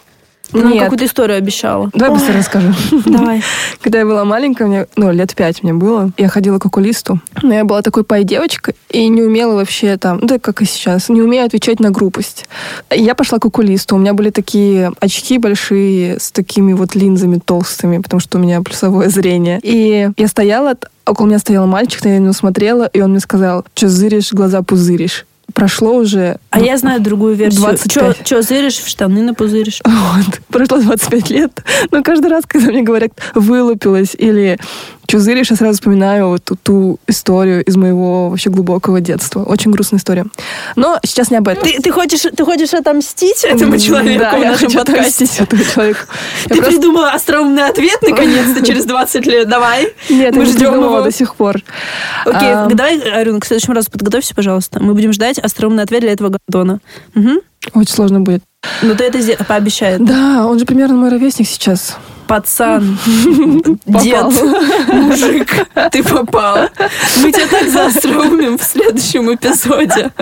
Ты 0.50 0.58
нам 0.58 0.72
Нет. 0.72 0.84
какую-то 0.84 1.04
историю 1.04 1.37
обещала. 1.37 1.90
Давай 1.92 2.18
быстро 2.18 2.37
расскажу. 2.37 2.72
Давай. 3.06 3.42
Когда 3.82 3.98
я 3.98 4.04
была 4.06 4.24
маленькая, 4.24 4.66
мне, 4.66 4.87
ну, 4.96 5.12
лет 5.12 5.34
пять 5.34 5.62
мне 5.62 5.74
было, 5.74 6.11
я 6.16 6.28
ходила 6.28 6.58
к 6.58 6.66
окулисту, 6.66 7.20
но 7.42 7.54
я 7.54 7.64
была 7.64 7.82
такой 7.82 8.04
пай-девочкой 8.04 8.74
и 8.90 9.08
не 9.08 9.22
умела 9.22 9.54
вообще 9.54 9.96
там, 9.96 10.18
ну, 10.20 10.26
да 10.26 10.38
как 10.38 10.62
и 10.62 10.64
сейчас, 10.64 11.08
не 11.08 11.20
умею 11.20 11.44
отвечать 11.44 11.80
на 11.80 11.90
грубость. 11.90 12.46
Я 12.90 13.14
пошла 13.14 13.38
к 13.38 13.44
окулисту, 13.44 13.96
у 13.96 13.98
меня 13.98 14.14
были 14.14 14.30
такие 14.30 14.92
очки 15.00 15.38
большие 15.38 16.18
с 16.18 16.30
такими 16.32 16.72
вот 16.72 16.94
линзами 16.94 17.40
толстыми, 17.44 17.98
потому 17.98 18.20
что 18.20 18.38
у 18.38 18.40
меня 18.40 18.62
плюсовое 18.62 19.08
зрение. 19.11 19.61
И 19.62 20.08
я 20.16 20.28
стояла, 20.28 20.74
около 21.06 21.26
меня 21.26 21.38
стоял 21.38 21.66
мальчик, 21.66 22.04
я 22.04 22.12
на 22.12 22.18
него 22.18 22.32
смотрела, 22.32 22.84
и 22.84 23.00
он 23.00 23.11
мне 23.11 23.20
сказал, 23.20 23.64
что 23.74 23.88
зыришь, 23.88 24.32
глаза 24.32 24.62
пузыришь. 24.62 25.26
Прошло 25.54 25.94
уже... 25.96 26.38
А 26.50 26.61
я 26.61 26.76
знаю 26.76 27.00
другую 27.00 27.34
версию. 27.34 27.62
25. 27.62 28.24
Че 28.24 28.42
зыришь, 28.42 28.76
в 28.78 28.88
штаны 28.88 29.22
напузыришь? 29.22 29.80
Вот. 29.84 30.40
Прошло 30.48 30.78
25 30.78 31.30
лет, 31.30 31.64
но 31.90 32.02
каждый 32.02 32.30
раз, 32.30 32.44
когда 32.46 32.68
мне 32.68 32.82
говорят 32.82 33.12
«вылупилась» 33.34 34.14
или 34.16 34.58
«чузыришь», 35.09 35.51
я 35.51 35.57
сразу 35.57 35.73
вспоминаю 35.75 36.29
вот 36.29 36.44
ту, 36.44 36.57
ту 36.62 37.01
историю 37.09 37.64
из 37.64 37.77
моего 37.77 38.29
вообще 38.29 38.51
глубокого 38.51 39.01
детства. 39.01 39.42
Очень 39.42 39.71
грустная 39.71 39.99
история. 39.99 40.27
Но 40.77 40.99
сейчас 41.05 41.31
не 41.31 41.38
об 41.38 41.49
этом. 41.49 41.64
Ты, 41.64 41.81
ты, 41.81 41.90
хочешь, 41.90 42.21
ты 42.21 42.44
хочешь 42.44 42.75
отомстить 42.75 43.42
этому 43.44 43.79
человеку 43.79 44.21
да, 44.21 44.37
в 44.37 44.40
я 44.42 44.51
нашем 44.53 44.66
хочу 44.68 44.79
подкасте? 44.79 45.25
отомстить 45.25 45.40
этому 45.40 45.64
человеку. 45.64 46.01
Я 46.44 46.49
Ты 46.49 46.55
просто- 46.61 46.71
придумала 46.73 47.11
остроумный 47.12 47.64
ответ 47.66 47.99
наконец-то 48.03 48.64
через 48.64 48.85
20 48.85 49.27
лет. 49.27 49.49
Давай. 49.49 49.92
Нет, 50.11 50.37
Мы 50.37 50.44
ждем 50.44 50.75
его. 50.75 51.01
до 51.01 51.11
сих 51.11 51.35
пор. 51.37 51.57
Окей, 52.27 52.53
А, 52.53 52.68
давай, 52.68 52.99
Арюн, 53.01 53.40
к 53.40 53.47
следующему 53.47 53.75
разу 53.75 53.90
подготовься, 53.90 54.35
пожалуйста. 54.35 54.79
Мы 54.83 54.92
будем 54.92 55.12
ждать 55.14 55.38
остроумный 55.38 55.85
ответ 55.85 56.03
для 56.03 56.12
этого 56.12 56.31
гадона. 56.47 56.81
Мгм. 57.14 57.40
Очень 57.75 57.92
сложно 57.94 58.21
будет. 58.21 58.42
Ну 58.83 58.94
ты 58.94 59.05
это 59.05 59.44
пообещай. 59.44 59.97
Да, 59.99 60.47
он 60.47 60.59
же 60.59 60.66
примерно 60.66 60.97
мой 60.97 61.11
ровесник 61.11 61.49
сейчас. 61.49 61.97
Пацан, 62.28 62.98
дед, 63.86 64.26
мужик, 64.92 65.66
ты 65.90 66.02
попал. 66.04 66.68
Мы 67.22 67.32
тебя 67.32 67.46
так 67.48 67.68
заостроумим 67.70 68.58
в 68.58 68.62
следующем 68.62 69.34
эпизоде. 69.34 70.12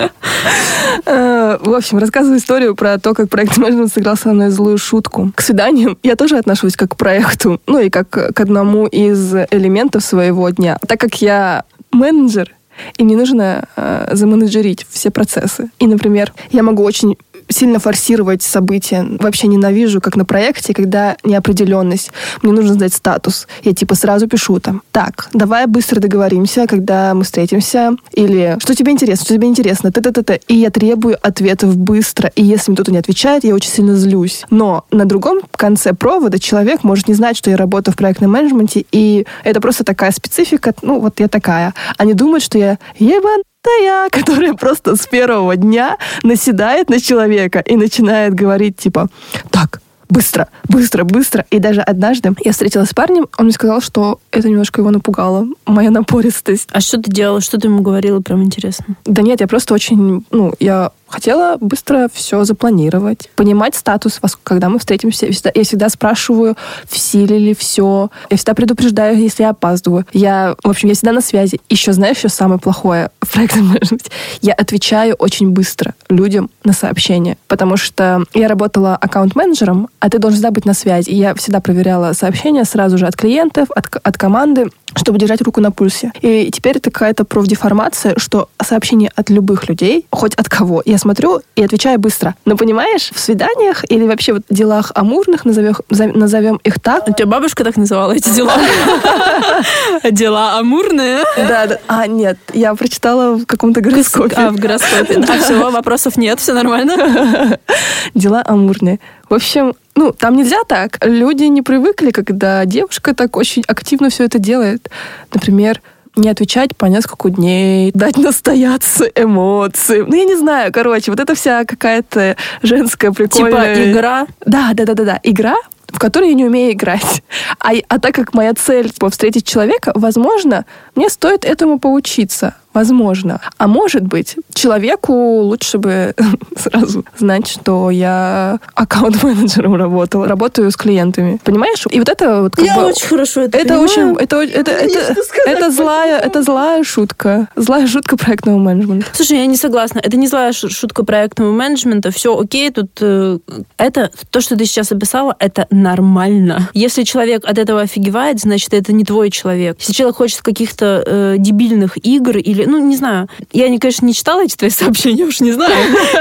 Э, 1.04 1.58
В 1.60 1.74
общем, 1.74 1.98
рассказываю 1.98 2.38
историю 2.38 2.76
про 2.76 2.98
то, 2.98 3.12
как 3.12 3.28
проект 3.28 3.58
менеджмент 3.58 3.92
сыграл 3.92 4.16
со 4.16 4.28
мной 4.32 4.50
злую 4.50 4.78
шутку. 4.78 5.32
К 5.34 5.40
свиданиям 5.42 5.98
я 6.04 6.14
тоже 6.14 6.38
отношусь 6.38 6.76
как 6.76 6.92
к 6.92 6.96
проекту, 6.96 7.60
ну 7.66 7.80
и 7.80 7.90
как 7.90 8.08
к 8.08 8.40
одному 8.40 8.86
из 8.86 9.34
элементов 9.50 10.04
своего 10.04 10.48
дня. 10.50 10.78
Так 10.86 11.00
как 11.00 11.20
я 11.20 11.64
менеджер, 11.90 12.54
и 12.98 13.04
мне 13.04 13.16
нужно 13.16 13.68
э, 13.74 14.10
заменеджерить 14.12 14.86
все 14.88 15.10
процессы. 15.10 15.70
И, 15.80 15.86
например, 15.86 16.32
я 16.50 16.62
могу 16.62 16.84
очень 16.84 17.16
сильно 17.48 17.78
форсировать 17.78 18.42
события. 18.42 19.06
Вообще 19.18 19.46
ненавижу, 19.46 20.00
как 20.00 20.16
на 20.16 20.24
проекте, 20.24 20.74
когда 20.74 21.16
неопределенность. 21.24 22.10
Мне 22.42 22.52
нужно 22.52 22.74
сдать 22.74 22.94
статус. 22.94 23.46
Я 23.62 23.72
типа 23.72 23.94
сразу 23.94 24.28
пишу 24.28 24.60
там, 24.60 24.82
так, 24.92 25.28
давай 25.32 25.66
быстро 25.66 26.00
договоримся, 26.00 26.66
когда 26.66 27.14
мы 27.14 27.24
встретимся. 27.24 27.96
Или 28.12 28.56
что 28.60 28.74
тебе 28.74 28.92
интересно, 28.92 29.24
что 29.24 29.34
тебе 29.34 29.48
интересно, 29.48 29.92
т-т-т-т. 29.92 30.40
И 30.48 30.56
я 30.56 30.70
требую 30.70 31.16
ответов 31.20 31.76
быстро. 31.76 32.30
И 32.34 32.44
если 32.44 32.70
мне 32.70 32.76
кто-то 32.76 32.92
не 32.92 32.98
отвечает, 32.98 33.44
я 33.44 33.54
очень 33.54 33.70
сильно 33.70 33.96
злюсь. 33.96 34.44
Но 34.50 34.84
на 34.90 35.04
другом 35.04 35.40
конце 35.52 35.92
провода 35.92 36.38
человек 36.38 36.84
может 36.84 37.08
не 37.08 37.14
знать, 37.14 37.36
что 37.36 37.50
я 37.50 37.56
работаю 37.56 37.92
в 37.92 37.96
проектном 37.96 38.32
менеджменте, 38.32 38.84
и 38.92 39.26
это 39.44 39.60
просто 39.60 39.84
такая 39.84 40.10
специфика, 40.12 40.74
ну 40.82 41.00
вот 41.00 41.20
я 41.20 41.28
такая. 41.28 41.74
Они 41.96 42.14
думают, 42.14 42.44
что 42.44 42.58
я 42.58 42.78
ебан 42.98 43.42
я, 43.82 44.08
которая 44.10 44.54
просто 44.54 44.96
с 44.96 45.06
первого 45.06 45.56
дня 45.56 45.96
наседает 46.22 46.90
на 46.90 47.00
человека 47.00 47.60
и 47.60 47.76
начинает 47.76 48.34
говорить 48.34 48.76
типа, 48.76 49.08
так, 49.50 49.80
быстро, 50.08 50.48
быстро, 50.68 51.04
быстро. 51.04 51.44
И 51.50 51.58
даже 51.58 51.80
однажды 51.80 52.32
я 52.44 52.52
встретилась 52.52 52.90
с 52.90 52.94
парнем, 52.94 53.26
он 53.38 53.46
мне 53.46 53.52
сказал, 53.52 53.80
что 53.80 54.20
это 54.30 54.48
немножко 54.48 54.80
его 54.80 54.90
напугало, 54.90 55.46
моя 55.66 55.90
напористость. 55.90 56.68
А 56.72 56.80
что 56.80 56.98
ты 56.98 57.10
делала? 57.10 57.40
Что 57.40 57.58
ты 57.58 57.68
ему 57.68 57.82
говорила? 57.82 58.20
Прям 58.20 58.42
интересно. 58.42 58.96
Да 59.04 59.22
нет, 59.22 59.40
я 59.40 59.46
просто 59.46 59.74
очень, 59.74 60.24
ну, 60.30 60.54
я 60.58 60.90
хотела 61.06 61.56
быстро 61.60 62.08
все 62.12 62.44
запланировать, 62.44 63.30
понимать 63.36 63.74
статус, 63.74 64.20
когда 64.42 64.68
мы 64.68 64.78
встретимся. 64.78 65.26
Я 65.26 65.32
всегда, 65.32 65.50
я 65.54 65.64
всегда 65.64 65.88
спрашиваю, 65.88 66.56
в 66.88 66.98
силе 66.98 67.38
ли 67.38 67.54
все. 67.54 68.10
Я 68.30 68.36
всегда 68.36 68.54
предупреждаю, 68.54 69.18
если 69.18 69.42
я 69.42 69.50
опаздываю. 69.50 70.04
Я, 70.12 70.56
в 70.62 70.68
общем, 70.68 70.88
я 70.88 70.94
всегда 70.94 71.12
на 71.12 71.20
связи. 71.20 71.60
Еще, 71.68 71.92
знаешь, 71.92 72.18
что 72.18 72.28
самое 72.28 72.60
плохое 72.60 73.10
в 73.20 73.32
проектном 73.32 73.68
менеджменте? 73.68 74.10
Я 74.40 74.54
отвечаю 74.54 75.14
очень 75.14 75.50
быстро 75.50 75.94
людям 76.08 76.50
на 76.64 76.72
сообщения, 76.72 77.36
потому 77.48 77.76
что 77.76 78.24
я 78.34 78.48
работала 78.48 78.96
аккаунт-менеджером, 78.96 79.88
а 80.00 80.10
ты 80.10 80.18
должен 80.18 80.36
всегда 80.36 80.50
быть 80.50 80.64
на 80.64 80.74
связи. 80.74 81.10
И 81.10 81.16
я 81.16 81.34
всегда 81.34 81.60
проверяла 81.60 82.12
сообщения 82.12 82.64
сразу 82.64 82.98
же 82.98 83.06
от 83.06 83.16
клиентов, 83.16 83.68
от, 83.74 83.88
от 84.02 84.18
команды, 84.18 84.66
чтобы 84.96 85.18
держать 85.18 85.42
руку 85.42 85.60
на 85.60 85.70
пульсе. 85.70 86.12
И 86.20 86.50
теперь 86.50 86.78
это 86.78 86.90
какая-то 86.90 87.24
профдеформация, 87.24 88.14
что 88.18 88.48
сообщение 88.62 89.10
от 89.14 89.30
любых 89.30 89.68
людей, 89.68 90.06
хоть 90.10 90.34
от 90.34 90.48
кого, 90.48 90.82
я 90.84 90.98
смотрю 90.98 91.42
и 91.54 91.62
отвечаю 91.62 91.98
быстро. 91.98 92.34
Но 92.44 92.56
понимаешь, 92.56 93.10
в 93.14 93.18
свиданиях 93.20 93.84
или 93.88 94.06
вообще 94.06 94.32
вот 94.32 94.42
делах 94.50 94.92
амурных, 94.94 95.44
назовем, 95.44 95.76
назовем 95.90 96.56
их 96.64 96.80
так, 96.80 97.08
У 97.08 97.12
тебя 97.12 97.26
бабушка 97.26 97.64
так 97.64 97.76
называла 97.76 98.12
эти 98.12 98.30
дела? 98.30 98.52
Дела 100.10 100.58
амурные. 100.58 101.24
да, 101.36 101.66
да. 101.66 101.78
А, 101.86 102.06
нет, 102.06 102.38
я 102.52 102.74
прочитала 102.74 103.36
в 103.36 103.46
каком-то 103.46 103.80
гороскопе. 103.80 104.34
А, 104.36 104.50
в 104.50 104.56
гороскопе. 104.56 105.22
А 105.28 105.38
все, 105.38 105.70
вопросов 105.70 106.16
нет, 106.16 106.40
все 106.40 106.52
нормально? 106.52 107.58
Дела 108.14 108.42
амурные. 108.46 109.00
В 109.28 109.34
общем, 109.34 109.74
ну, 109.96 110.12
там 110.12 110.36
нельзя 110.36 110.62
так. 110.68 110.98
Люди 111.04 111.44
не 111.44 111.62
привыкли, 111.62 112.10
когда 112.10 112.64
девушка 112.66 113.14
так 113.14 113.36
очень 113.36 113.64
активно 113.66 114.10
все 114.10 114.24
это 114.24 114.38
делает. 114.38 114.90
Например, 115.32 115.80
не 116.16 116.28
отвечать 116.28 116.76
по 116.76 116.86
несколько 116.86 117.30
дней, 117.30 117.90
дать 117.92 118.16
настояться 118.16 119.04
эмоциям. 119.14 120.08
Ну, 120.08 120.16
я 120.16 120.24
не 120.24 120.36
знаю, 120.36 120.72
короче, 120.72 121.10
вот 121.10 121.20
это 121.20 121.34
вся 121.34 121.64
какая-то 121.64 122.36
женская 122.62 123.10
прикольная... 123.12 123.74
Типа 123.74 123.90
игра. 123.90 124.26
Да, 124.44 124.70
да, 124.74 124.84
да, 124.84 124.94
да, 124.94 125.04
да. 125.04 125.20
Игра, 125.22 125.56
в 125.88 125.98
которой 125.98 126.28
я 126.28 126.34
не 126.34 126.44
умею 126.44 126.72
играть. 126.72 127.22
А, 127.58 127.72
а 127.88 127.98
так 127.98 128.14
как 128.14 128.34
моя 128.34 128.54
цель 128.54 128.90
типа, 128.90 129.10
встретить 129.10 129.46
человека, 129.46 129.92
возможно, 129.94 130.64
мне 130.94 131.08
стоит 131.08 131.44
этому 131.44 131.78
поучиться. 131.78 132.54
Возможно. 132.76 133.40
А 133.56 133.66
может 133.68 134.02
быть, 134.02 134.36
человеку 134.52 135.14
лучше 135.40 135.78
бы 135.78 136.14
сразу 136.58 137.06
знать, 137.18 137.48
что 137.48 137.90
я 137.90 138.58
аккаунт-менеджером 138.74 139.76
работала, 139.76 140.28
работаю 140.28 140.70
с 140.70 140.76
клиентами. 140.76 141.38
Понимаешь? 141.42 141.84
И 141.90 141.98
вот 141.98 142.10
это 142.10 142.42
вот 142.42 142.54
как 142.56 142.66
Я 142.66 142.76
бы... 142.76 142.84
очень 142.84 143.06
хорошо 143.06 143.40
это 143.40 143.56
Это 143.56 143.68
понимаю. 143.68 144.12
очень, 144.12 144.24
это, 144.24 144.42
это, 144.42 144.70
это, 144.72 145.14
это 145.46 145.70
злая, 145.70 146.18
это 146.18 146.42
злая 146.42 146.84
шутка, 146.84 147.48
злая 147.56 147.86
шутка 147.86 148.18
проектного 148.18 148.58
менеджмента. 148.58 149.06
Слушай, 149.14 149.38
я 149.38 149.46
не 149.46 149.56
согласна. 149.56 150.00
Это 150.00 150.18
не 150.18 150.26
злая 150.28 150.52
шу- 150.52 150.68
шутка 150.68 151.02
проектного 151.02 151.52
менеджмента. 151.52 152.10
Все 152.10 152.38
окей, 152.38 152.70
тут 152.70 152.90
э, 153.00 153.38
это 153.78 154.10
то, 154.28 154.42
что 154.42 154.54
ты 154.54 154.66
сейчас 154.66 154.92
описала, 154.92 155.34
это 155.38 155.66
нормально. 155.70 156.68
Если 156.74 157.04
человек 157.04 157.46
от 157.46 157.56
этого 157.56 157.80
офигевает, 157.80 158.38
значит, 158.40 158.74
это 158.74 158.92
не 158.92 159.04
твой 159.04 159.30
человек. 159.30 159.76
Если 159.78 159.94
человек 159.94 160.16
хочет 160.16 160.42
каких-то 160.42 161.02
э, 161.06 161.34
дебильных 161.38 161.96
игр 162.04 162.36
или, 162.36 162.65
ну, 162.66 162.78
не 162.84 162.96
знаю. 162.96 163.28
Я, 163.52 163.68
не, 163.68 163.78
конечно, 163.78 164.04
не 164.06 164.14
читала 164.14 164.44
эти 164.44 164.56
твои 164.56 164.70
сообщения, 164.70 165.24
уж 165.24 165.40
не 165.40 165.52
знаю, 165.52 165.74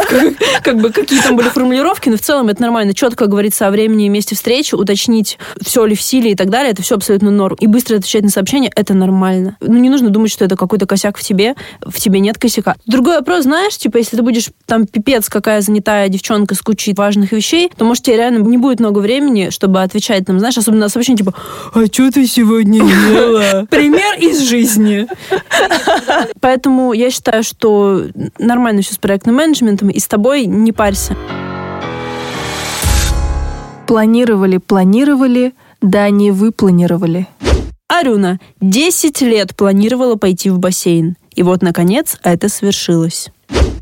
как- 0.10 0.34
как 0.63 0.77
бы 0.79 0.91
какие 0.91 1.21
там 1.21 1.36
были 1.36 1.49
формулировки, 1.49 2.10
но 2.10 2.17
в 2.17 2.21
целом 2.21 2.49
это 2.49 2.62
нормально. 2.62 2.93
Четко 2.93 3.25
говорится 3.27 3.67
о 3.67 3.71
времени 3.71 4.05
и 4.05 4.10
месте 4.10 4.36
встречи, 4.36 4.75
уточнить, 4.75 5.38
все 5.62 5.86
ли 5.86 5.95
в 5.95 6.01
силе 6.01 6.31
и 6.31 6.36
так 6.36 6.49
далее, 6.49 6.71
это 6.71 6.81
все 6.81 6.95
абсолютно 6.95 7.31
норм. 7.31 7.55
И 7.60 7.67
быстро 7.67 7.97
отвечать 7.97 8.23
на 8.23 8.29
сообщения, 8.29 8.71
это 8.75 8.93
нормально. 8.93 9.58
Ну, 9.60 9.77
не 9.77 9.89
нужно 9.89 10.10
думать, 10.10 10.31
что 10.31 10.45
это 10.45 10.55
какой-то 10.55 10.86
косяк 10.86 11.17
в 11.17 11.23
тебе, 11.23 11.55
в 11.81 11.99
тебе 11.99 12.19
нет 12.19 12.38
косяка. 12.38 12.75
Другой 12.86 13.17
вопрос, 13.17 13.43
знаешь, 13.43 13.77
типа, 13.77 13.97
если 13.97 14.17
ты 14.17 14.23
будешь 14.23 14.49
там 14.65 14.86
пипец, 14.88 15.29
какая 15.29 15.62
занятая 15.62 16.08
девчонка 16.10 16.55
с 16.55 16.62
кучей 16.62 16.93
важных 16.93 17.31
вещей, 17.31 17.71
то, 17.75 17.86
может, 17.86 18.03
тебе 18.03 18.17
реально 18.17 18.43
не 18.47 18.58
будет 18.58 18.79
много 18.79 18.99
времени, 18.99 19.49
чтобы 19.49 19.81
отвечать 19.81 20.25
там, 20.25 20.39
знаешь, 20.39 20.58
особенно 20.58 20.81
на 20.81 20.89
сообщение, 20.89 21.19
типа, 21.19 21.34
а 21.73 21.86
что 21.86 22.12
ты 22.12 22.27
сегодня 22.27 22.84
ела? 22.84 23.65
Пример 23.69 24.19
из 24.19 24.39
жизни. 24.41 25.08
Поэтому 26.41 26.93
я 26.93 27.09
считаю, 27.11 27.43
что 27.43 28.05
нормально 28.37 28.81
все 28.81 28.93
с 28.93 28.97
проектным 28.97 29.35
менеджментом, 29.35 29.89
и 29.89 29.99
с 29.99 30.07
тобой 30.07 30.45
не 30.45 30.71
парься. 30.71 31.15
Планировали, 33.87 34.57
планировали, 34.57 35.53
да 35.81 36.09
не 36.09 36.31
выпланировали. 36.31 37.27
Арюна 37.87 38.39
10 38.61 39.21
лет 39.21 39.55
планировала 39.55 40.15
пойти 40.15 40.49
в 40.49 40.59
бассейн. 40.59 41.15
И 41.35 41.43
вот, 41.43 41.61
наконец, 41.61 42.17
это 42.23 42.49
свершилось. 42.49 43.29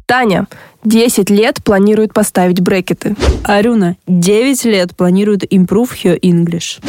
Таня 0.05 0.47
10 0.83 1.29
лет 1.29 1.63
планирует 1.63 2.13
поставить 2.13 2.59
брекеты. 2.61 3.15
Арюна 3.43 3.95
9 4.07 4.65
лет 4.65 4.95
планирует 4.95 5.43
improve 5.51 5.91
her 6.03 6.19
English. 6.19 6.83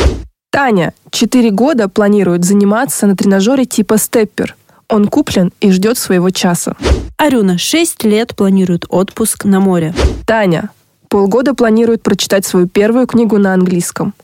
Таня 0.50 0.92
4 1.11 1.50
года 1.50 1.88
планирует 1.88 2.44
заниматься 2.44 3.07
на 3.07 3.16
тренажере 3.16 3.64
типа 3.64 3.98
степпер. 3.98 4.57
Он 4.88 5.09
куплен 5.09 5.53
и 5.61 5.70
ждет 5.70 5.99
своего 5.99 6.31
часа. 6.31 6.77
Арюна 7.16 7.59
6 7.59 8.05
лет 8.05 8.35
планирует 8.37 8.85
отпуск 8.88 9.44
на 9.44 9.61
море. 9.61 9.94
Таня 10.27 10.70
полгода 11.09 11.55
планирует 11.55 12.03
прочитать 12.03 12.44
свою 12.44 12.66
первую 12.66 13.07
книгу 13.07 13.38
на 13.38 13.55
английском. 13.55 14.14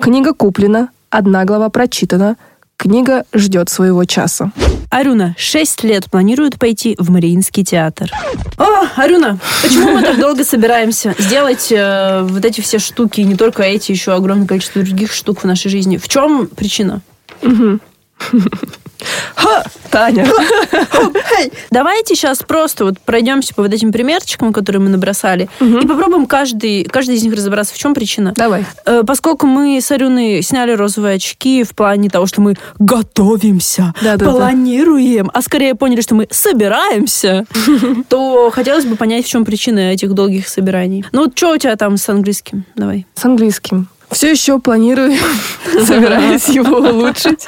Книга 0.00 0.32
куплена, 0.32 0.88
одна 1.10 1.44
глава 1.44 1.68
прочитана, 1.68 2.36
книга 2.76 3.24
ждет 3.34 3.68
своего 3.68 4.04
часа. 4.04 4.50
Арюна 4.90 5.34
6 5.36 5.84
лет 5.84 6.10
планирует 6.10 6.58
пойти 6.58 6.96
в 6.98 7.10
Мариинский 7.10 7.64
театр. 7.64 8.10
О, 8.56 8.86
Арюна, 8.96 9.38
почему 9.62 9.92
мы 9.92 10.02
так 10.02 10.18
долго 10.18 10.44
собираемся 10.44 11.14
сделать 11.18 11.70
э, 11.70 12.22
вот 12.22 12.44
эти 12.44 12.62
все 12.62 12.78
штуки, 12.78 13.20
не 13.20 13.36
только 13.36 13.62
эти, 13.62 13.92
еще 13.92 14.12
огромное 14.12 14.46
количество 14.46 14.82
других 14.82 15.12
штук 15.12 15.40
в 15.40 15.44
нашей 15.44 15.70
жизни? 15.70 15.98
В 15.98 16.08
чем 16.08 16.46
причина? 16.46 17.02
Ха, 19.36 19.64
Таня. 19.90 20.26
Давайте 21.70 22.14
сейчас 22.16 22.38
просто 22.38 22.84
вот 22.84 22.98
пройдемся 23.00 23.54
по 23.54 23.62
вот 23.62 23.72
этим 23.72 23.92
примерчикам, 23.92 24.52
которые 24.52 24.82
мы 24.82 24.88
набросали, 24.88 25.48
и 25.60 25.86
попробуем 25.86 26.26
каждый, 26.26 26.84
каждый 26.84 27.14
из 27.14 27.22
них 27.22 27.34
разобраться, 27.34 27.74
в 27.74 27.78
чем 27.78 27.94
причина. 27.94 28.32
Давай. 28.36 28.64
Э, 28.84 29.02
Поскольку 29.06 29.46
мы 29.46 29.80
с 29.80 29.90
Арюной 29.92 30.42
сняли 30.42 30.72
розовые 30.72 31.14
очки 31.16 31.62
в 31.62 31.74
плане 31.74 32.10
того, 32.10 32.26
что 32.26 32.40
мы 32.40 32.56
готовимся, 32.78 33.94
Да-да-да. 34.02 34.32
планируем, 34.32 35.30
а 35.32 35.42
скорее 35.42 35.74
поняли, 35.74 36.00
что 36.00 36.14
мы 36.14 36.26
собираемся, 36.30 37.46
то 38.08 38.50
хотелось 38.50 38.84
бы 38.84 38.96
понять, 38.96 39.24
в 39.26 39.28
чем 39.28 39.44
причина 39.44 39.92
этих 39.92 40.12
долгих 40.12 40.48
собираний. 40.48 41.04
Ну, 41.12 41.24
вот 41.24 41.36
что 41.38 41.52
у 41.52 41.56
тебя 41.56 41.76
там 41.76 41.96
с 41.96 42.08
английским? 42.08 42.64
Давай. 42.74 43.06
С 43.14 43.24
английским. 43.24 43.88
Все 44.10 44.30
еще 44.30 44.58
планирую, 44.58 45.12
собираюсь 45.84 46.48
его 46.48 46.76
улучшить. 46.90 47.46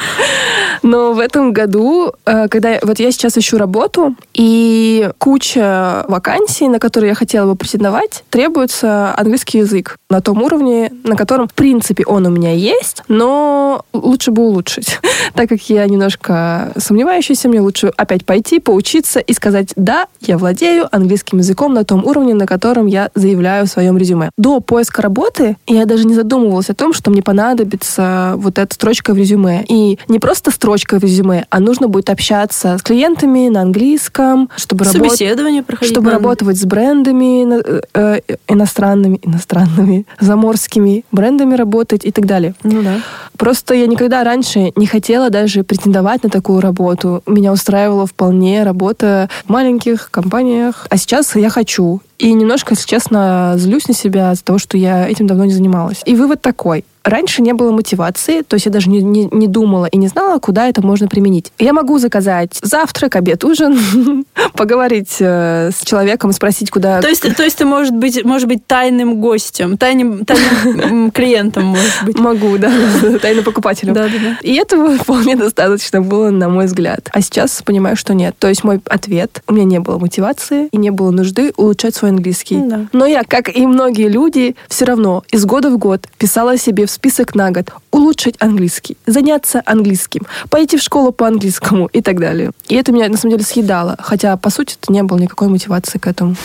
Но 0.83 1.13
в 1.13 1.19
этом 1.19 1.53
году, 1.53 2.13
э, 2.27 2.49
когда 2.49 2.79
вот 2.83 2.99
я 2.99 3.11
сейчас 3.13 3.37
ищу 3.37 3.59
работу, 3.59 4.15
и 4.35 5.11
куча 5.19 6.05
вакансий, 6.09 6.69
на 6.69 6.79
которые 6.79 7.11
я 7.11 7.15
хотела 7.15 7.51
бы 7.51 7.57
претендовать, 7.57 8.25
требуется 8.31 9.15
английский 9.17 9.59
язык 9.59 9.97
на 10.09 10.21
том 10.21 10.43
уровне, 10.43 10.93
на 11.05 11.17
котором, 11.17 11.49
в 11.49 11.55
принципе, 11.55 12.05
он 12.05 12.27
у 12.27 12.31
меня 12.31 12.53
есть, 12.53 13.03
но 13.09 13.85
лучше 13.93 14.31
бы 14.31 14.43
улучшить. 14.43 14.99
Так 15.35 15.49
как 15.49 15.61
я 15.71 15.87
немножко 15.87 16.73
сомневающаяся, 16.77 17.49
мне 17.49 17.61
лучше 17.61 17.93
опять 17.97 18.27
пойти, 18.27 18.59
поучиться 18.59 19.21
и 19.21 19.33
сказать, 19.33 19.73
да, 19.77 20.07
я 20.21 20.39
владею 20.39 20.89
английским 20.91 21.39
языком 21.39 21.73
на 21.73 21.85
том 21.85 22.05
уровне, 22.05 22.35
на 22.35 22.47
котором 22.47 22.87
я 22.87 23.11
заявляю 23.15 23.67
в 23.67 23.69
своем 23.69 23.97
резюме. 23.97 24.31
До 24.37 24.61
поиска 24.61 25.03
работы 25.03 25.57
я 25.67 25.87
даже 25.87 26.05
не 26.05 26.15
задумывалась 26.15 26.50
о 26.59 26.75
том, 26.75 26.93
что 26.93 27.11
мне 27.11 27.23
понадобится 27.23 28.35
вот 28.37 28.59
эта 28.59 28.75
строчка 28.75 29.15
в 29.15 29.17
резюме. 29.17 29.65
И 29.69 29.99
не 30.09 30.19
просто 30.19 30.51
строчка 30.51 30.99
в 30.99 31.03
резюме, 31.03 31.47
а 31.51 31.61
нужно 31.61 31.89
будет 31.89 32.11
общаться 32.11 32.77
с 32.79 32.83
клиентами 32.83 33.49
на 33.49 33.63
английском, 33.63 34.51
чтобы 34.57 34.85
работать 34.85 35.11
Собеседование 35.11 35.63
проходить. 35.63 35.95
чтобы 35.95 36.11
работать 36.11 36.57
с 36.57 36.65
брендами 36.65 37.61
э, 37.61 37.81
э, 37.95 38.21
иностранными, 38.49 39.21
иностранными, 39.23 40.07
заморскими 40.21 41.05
брендами 41.13 41.55
работать 41.55 42.05
и 42.05 42.13
так 42.13 42.27
далее. 42.27 42.55
Ну 42.63 42.83
да. 42.83 43.01
Просто 43.37 43.75
я 43.75 43.87
никогда 43.87 44.25
раньше 44.25 44.73
не 44.77 44.87
хотела 44.87 45.31
даже 45.31 45.63
претендовать 45.63 46.23
на 46.25 46.31
такую 46.31 46.61
работу. 46.61 47.23
Меня 47.27 47.53
устраивала 47.53 48.07
вполне 48.07 48.65
работа 48.65 49.29
в 49.47 49.51
маленьких 49.51 50.11
компаниях. 50.11 50.87
А 50.91 50.97
сейчас 50.97 51.35
я 51.37 51.49
хочу. 51.49 52.01
И 52.21 52.33
немножко, 52.35 52.75
если 52.75 52.87
честно, 52.87 53.55
злюсь 53.57 53.89
на 53.89 53.95
себя 53.95 54.33
из-за 54.33 54.45
того, 54.45 54.59
что 54.59 54.77
я 54.77 55.09
этим 55.09 55.27
давно 55.27 55.47
не 55.47 55.53
занималась. 55.53 56.03
И 56.05 56.15
вывод 56.15 56.43
такой. 56.43 56.85
Раньше 57.05 57.43
не 57.43 57.53
было 57.53 57.73
мотивации, 57.73 58.43
то 58.43 58.55
есть 58.55 58.67
я 58.67 58.73
даже 58.73 58.91
не, 58.91 59.03
не, 59.03 59.29
не 59.31 59.47
думала 59.47 59.87
и 59.87 59.97
не 59.97 60.09
знала, 60.09 60.39
куда 60.39 60.69
это 60.69 60.83
можно 60.83 61.09
применить. 61.09 61.53
Я 61.59 61.73
могу 61.73 61.99
заказать 61.99 62.59
завтрак, 62.63 63.17
обед, 63.17 63.43
ужин, 63.45 64.25
поговорить 64.55 65.17
э, 65.21 65.71
с 65.71 65.85
человеком, 65.85 66.33
спросить, 66.33 66.71
куда... 66.71 67.01
То 67.01 67.09
есть, 67.09 67.23
то 67.37 67.43
есть 67.43 67.57
ты 67.57 67.65
может 67.65 67.95
быть, 67.95 68.25
может 68.25 68.49
быть 68.49 68.67
тайным 68.67 69.21
гостем, 69.21 69.77
тайным, 69.77 70.25
тайным 70.25 71.11
клиентом, 71.13 71.65
может 71.65 72.05
быть. 72.05 72.19
Могу, 72.19 72.59
да, 72.59 72.71
тайно 73.23 73.43
покупателем. 73.43 73.95
Да, 73.95 74.05
да, 74.05 74.19
да. 74.23 74.39
И 74.43 74.55
этого 74.55 74.97
вполне 74.97 75.37
достаточно 75.37 76.03
было, 76.03 76.31
на 76.31 76.49
мой 76.49 76.67
взгляд. 76.67 77.09
А 77.13 77.21
сейчас 77.23 77.63
понимаю, 77.63 77.97
что 77.97 78.15
нет. 78.15 78.35
То 78.39 78.49
есть 78.49 78.65
мой 78.65 78.81
ответ, 78.85 79.43
у 79.47 79.55
меня 79.55 79.65
не 79.65 79.81
было 79.81 79.99
мотивации 79.99 80.69
и 80.71 80.77
не 80.77 80.91
было 80.91 81.11
нужды 81.11 81.53
улучшать 81.57 81.95
свой 81.95 82.11
английский. 82.11 82.59
Да. 82.65 82.87
Но 82.93 83.07
я, 83.07 83.23
как 83.25 83.55
и 83.55 83.67
многие 83.67 84.09
люди, 84.09 84.57
все 84.69 84.85
равно 84.85 85.25
из 85.33 85.45
года 85.45 85.71
в 85.71 85.79
год 85.79 86.07
писала 86.19 86.57
себе 86.57 86.87
в 86.87 86.90
список 86.91 87.35
на 87.35 87.51
год 87.51 87.73
улучшить 87.91 88.37
английский, 88.39 88.97
заняться 89.07 89.63
английским, 89.65 90.27
пойти 90.49 90.77
в 90.77 90.83
школу 90.83 91.13
по 91.13 91.27
английскому 91.27 91.87
и 91.87 92.01
так 92.03 92.21
далее. 92.21 92.51
И 92.69 92.75
это 92.75 92.93
меня, 92.93 93.09
на 93.09 93.17
самом 93.17 93.33
деле, 93.33 93.45
съедало. 93.45 93.97
Хотя, 93.99 94.37
по 94.37 94.51
сути, 94.51 94.77
не 94.89 95.03
было 95.03 95.19
никакой 95.19 95.49
мотивации 95.49 95.99
к 95.99 96.07
этому. 96.07 96.37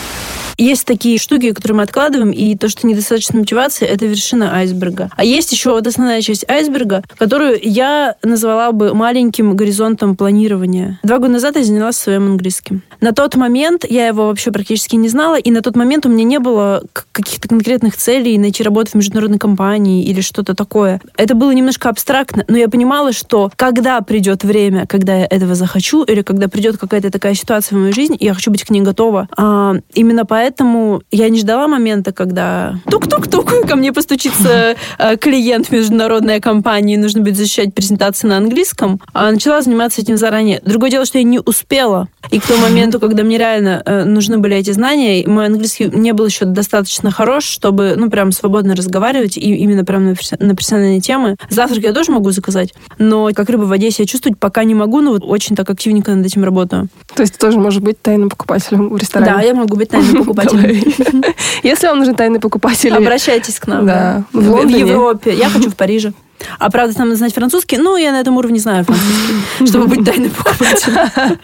Есть 0.58 0.86
такие 0.86 1.18
штуки, 1.18 1.52
которые 1.52 1.78
мы 1.78 1.84
откладываем, 1.84 2.32
и 2.32 2.56
то, 2.56 2.70
что 2.70 2.88
недостаточно 2.88 3.40
мотивации, 3.40 3.86
это 3.86 4.06
вершина 4.06 4.56
айсберга. 4.56 5.10
А 5.16 5.26
есть 5.26 5.52
еще 5.52 5.72
вот 5.72 5.86
основная 5.86 6.22
часть 6.22 6.50
айсберга, 6.50 7.04
которую 7.18 7.60
я 7.62 8.16
назвала 8.24 8.72
бы 8.72 8.94
маленьким 8.94 9.56
горизонтом 9.56 10.16
планирования. 10.16 11.00
Два 11.04 11.18
года 11.18 11.34
назад 11.34 11.58
я 11.58 11.64
занялась 11.64 11.98
своим 11.98 12.28
английским. 12.28 12.84
На 13.02 13.12
тот 13.12 13.36
момент 13.36 13.86
я 13.88 14.08
его 14.08 14.28
вообще 14.28 14.52
практически 14.52 14.96
не 14.96 15.10
знала, 15.10 15.38
и 15.38 15.52
на 15.52 15.62
тот 15.62 15.76
момент 15.76 16.06
у 16.06 16.10
меня 16.10 16.24
не 16.24 16.40
было 16.40 16.84
каких-то 17.12 17.50
конкретных 17.50 17.98
целей 17.98 18.38
найти 18.38 18.64
работу 18.64 18.92
в 18.92 18.96
международной 18.96 19.40
компании 19.40 20.06
или 20.06 20.22
что-то 20.36 20.54
такое. 20.54 21.00
Это 21.16 21.34
было 21.34 21.52
немножко 21.52 21.90
абстрактно, 21.90 22.44
но 22.50 22.58
я 22.58 22.68
понимала, 22.68 23.14
что 23.14 23.50
когда 23.56 24.02
придет 24.02 24.44
время, 24.44 24.86
когда 24.86 25.16
я 25.16 25.26
этого 25.26 25.56
захочу, 25.56 26.04
или 26.04 26.24
когда 26.24 26.50
придет 26.50 26.78
какая-то 26.78 27.10
такая 27.10 27.36
ситуация 27.36 27.78
в 27.78 27.80
моей 27.80 27.94
жизни, 27.94 28.18
я 28.20 28.34
хочу 28.34 28.52
быть 28.52 28.66
к 28.66 28.70
ней 28.70 28.82
готова, 28.82 29.30
а, 29.38 29.76
именно 29.94 30.26
поэтому 30.26 31.02
я 31.10 31.30
не 31.30 31.40
ждала 31.40 31.70
момента, 31.70 32.12
когда 32.12 32.76
тук-тук-тук 32.92 33.66
ко 33.66 33.76
мне 33.78 33.94
постучится 33.94 34.76
э, 34.98 35.18
клиент 35.18 35.72
международной 35.72 36.42
компании, 36.42 36.98
нужно 36.98 37.22
будет 37.22 37.38
защищать 37.38 37.74
презентации 37.74 38.28
на 38.28 38.38
английском, 38.38 39.00
а 39.14 39.32
начала 39.32 39.62
заниматься 39.62 40.02
этим 40.02 40.18
заранее. 40.18 40.62
Другое 40.66 40.92
дело, 40.92 41.06
что 41.06 41.18
я 41.18 41.24
не 41.24 41.40
успела. 41.40 42.10
И 42.32 42.40
к 42.40 42.46
тому 42.46 42.62
моменту, 42.62 43.00
когда 43.00 43.24
мне 43.24 43.38
реально 43.38 43.82
э, 43.86 44.04
нужны 44.04 44.38
были 44.38 44.58
эти 44.58 44.72
знания, 44.72 45.26
мой 45.26 45.46
английский 45.46 45.86
не 45.86 46.12
был 46.12 46.26
еще 46.26 46.44
достаточно 46.44 47.10
хорош, 47.10 47.46
чтобы, 47.46 47.94
ну, 47.96 48.10
прям 48.10 48.34
свободно 48.34 48.76
разговаривать, 48.76 49.38
и 49.38 49.56
именно 49.56 49.86
прям 49.86 50.06
на, 50.06 50.16
на 50.40 50.56
профессиональные 50.56 51.02
темы. 51.02 51.36
Завтрак 51.50 51.84
я 51.84 51.94
тоже 51.94 52.12
могу 52.12 52.32
заказать, 52.32 52.74
но 52.98 53.30
как 53.34 53.50
рыба 53.50 53.64
в 53.64 53.70
воде 53.70 53.92
себя 53.92 54.06
чувствовать 54.06 54.40
пока 54.40 54.64
не 54.64 54.76
могу, 54.76 55.02
но 55.02 55.12
вот 55.12 55.24
очень 55.26 55.56
так 55.56 55.70
активненько 55.70 56.14
над 56.14 56.26
этим 56.26 56.44
работаю. 56.44 56.88
То 57.16 57.22
есть 57.22 57.34
ты 57.34 57.40
тоже 57.40 57.60
можешь 57.60 57.82
быть 57.82 58.02
тайным 58.02 58.30
покупателем 58.30 58.90
в 58.90 58.98
ресторане. 58.98 59.34
Да, 59.34 59.42
я 59.42 59.54
могу 59.54 59.76
быть 59.76 59.90
тайным 59.90 60.18
покупателем. 60.26 61.24
Если 61.64 61.88
вам 61.88 62.00
нужен 62.00 62.16
тайный 62.16 62.40
покупатель, 62.40 62.94
Обращайтесь 62.94 63.60
к 63.60 63.68
нам. 63.68 63.86
Да. 63.86 64.24
В. 64.34 64.68
Европе. 64.68 65.34
Я 65.34 65.50
хочу 65.50 65.70
в 65.70 65.76
Париже. 65.76 66.14
А 66.60 66.70
правда, 66.70 66.96
там 66.96 67.08
надо 67.08 67.18
знать 67.18 67.34
французский? 67.34 67.78
Ну, 67.78 67.98
я 67.98 68.12
на 68.12 68.20
этом 68.20 68.38
уровне 68.38 68.60
знаю 68.60 68.84
французский, 68.84 69.66
чтобы 69.68 69.88
быть 69.88 70.06
тайным 70.06 70.32
покупателем. 70.32 71.38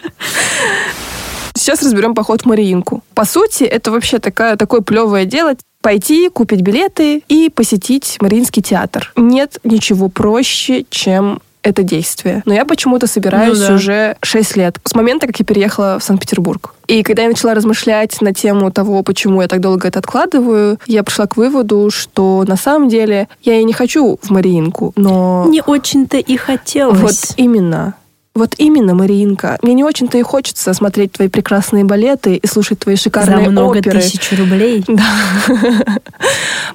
Сейчас 1.54 1.82
разберем 1.82 2.14
поход 2.14 2.42
в 2.42 2.46
Мариинку. 2.46 3.02
По 3.14 3.24
сути, 3.24 3.64
это 3.64 3.90
вообще 3.90 4.18
такая, 4.18 4.56
такое 4.56 4.80
плевое 4.80 5.26
дело. 5.26 5.54
Пойти, 5.82 6.28
купить 6.28 6.62
билеты 6.62 7.22
и 7.28 7.50
посетить 7.50 8.16
Мариинский 8.20 8.62
театр. 8.62 9.12
Нет 9.16 9.58
ничего 9.64 10.08
проще, 10.08 10.84
чем 10.90 11.40
это 11.62 11.82
действие. 11.82 12.42
Но 12.44 12.54
я 12.54 12.64
почему-то 12.64 13.06
собираюсь 13.06 13.58
Ну 13.58 13.68
да. 13.68 13.74
уже 13.74 14.16
6 14.22 14.56
лет. 14.56 14.78
С 14.84 14.94
момента, 14.94 15.26
как 15.26 15.38
я 15.38 15.44
переехала 15.44 15.98
в 15.98 16.04
Санкт-Петербург. 16.04 16.74
И 16.88 17.02
когда 17.02 17.22
я 17.22 17.28
начала 17.28 17.54
размышлять 17.54 18.20
на 18.20 18.34
тему 18.34 18.70
того, 18.70 19.02
почему 19.02 19.42
я 19.42 19.48
так 19.48 19.60
долго 19.60 19.88
это 19.88 20.00
откладываю, 20.00 20.78
я 20.86 21.02
пришла 21.02 21.26
к 21.26 21.36
выводу, 21.36 21.90
что 21.90 22.44
на 22.46 22.56
самом 22.56 22.88
деле 22.88 23.28
я 23.42 23.60
и 23.60 23.64
не 23.64 23.72
хочу 23.72 24.18
в 24.20 24.30
Мариинку, 24.30 24.92
но... 24.96 25.46
Не 25.48 25.62
очень-то 25.62 26.18
и 26.18 26.36
хотелось. 26.36 27.00
Вот 27.00 27.34
именно. 27.36 27.94
Вот 28.34 28.54
именно, 28.56 28.94
Мариинка. 28.94 29.58
Мне 29.62 29.74
не 29.74 29.84
очень-то 29.84 30.16
и 30.16 30.22
хочется 30.22 30.72
смотреть 30.72 31.12
твои 31.12 31.28
прекрасные 31.28 31.84
балеты 31.84 32.36
и 32.36 32.46
слушать 32.46 32.78
твои 32.78 32.96
За 32.96 33.02
шикарные 33.02 33.50
много 33.50 33.78
оперы. 33.78 34.00
тысяч 34.00 34.32
рублей. 34.38 34.84
Да. 34.92 35.04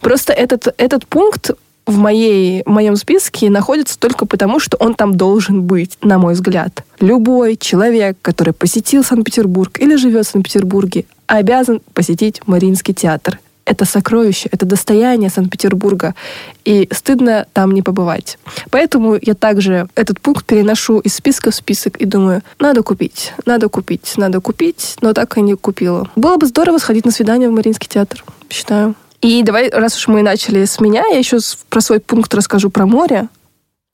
Просто 0.02 0.34
этот, 0.34 0.68
этот 0.78 1.08
пункт 1.08 1.52
в, 1.88 1.98
моей, 1.98 2.62
в 2.66 2.70
моем 2.70 2.96
списке 2.96 3.50
находится 3.50 3.98
только 3.98 4.26
потому, 4.26 4.60
что 4.60 4.78
он 4.78 4.94
там 4.94 5.16
должен 5.16 5.64
быть, 5.64 5.98
на 6.02 6.20
мой 6.20 6.34
взгляд. 6.34 6.84
Любой 7.00 7.56
человек, 7.58 8.18
который 8.22 8.54
посетил 8.54 9.04
Санкт-Петербург 9.04 9.80
или 9.80 9.96
живет 9.96 10.28
в 10.28 10.30
Санкт-Петербурге, 10.30 11.06
обязан 11.28 11.82
посетить 11.94 12.42
Мариинский 12.46 12.94
театр. 12.94 13.40
Это 13.68 13.84
сокровище, 13.84 14.48
это 14.50 14.66
достояние 14.66 15.30
Санкт-Петербурга, 15.30 16.16
и 16.64 16.88
стыдно 16.94 17.48
там 17.52 17.74
не 17.74 17.82
побывать. 17.82 18.40
Поэтому 18.72 19.18
я 19.22 19.34
также 19.34 19.90
этот 19.94 20.22
пункт 20.22 20.46
переношу 20.46 21.00
из 21.00 21.16
списка 21.16 21.52
в 21.52 21.56
список 21.56 21.98
и 21.98 22.06
думаю, 22.06 22.44
надо 22.60 22.82
купить, 22.82 23.34
надо 23.46 23.68
купить, 23.68 24.14
надо 24.16 24.40
купить, 24.40 24.96
но 25.02 25.12
так 25.12 25.38
и 25.38 25.42
не 25.42 25.56
купила. 25.56 26.10
Было 26.16 26.38
бы 26.38 26.46
здорово 26.46 26.78
сходить 26.78 27.04
на 27.04 27.12
свидание 27.12 27.50
в 27.50 27.52
Мариинский 27.52 27.90
театр, 27.90 28.24
считаю. 28.50 28.96
И 29.22 29.44
давай, 29.44 29.70
раз 29.70 29.98
уж 29.98 30.08
мы 30.08 30.22
начали 30.22 30.64
с 30.64 30.80
меня, 30.80 31.04
я 31.12 31.18
еще 31.18 31.40
про 31.70 31.82
свой 31.82 32.00
пункт 32.00 32.34
расскажу 32.34 32.70
про 32.70 32.86
море. 32.86 33.28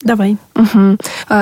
Давай. 0.02 0.36
Угу. 0.54 0.98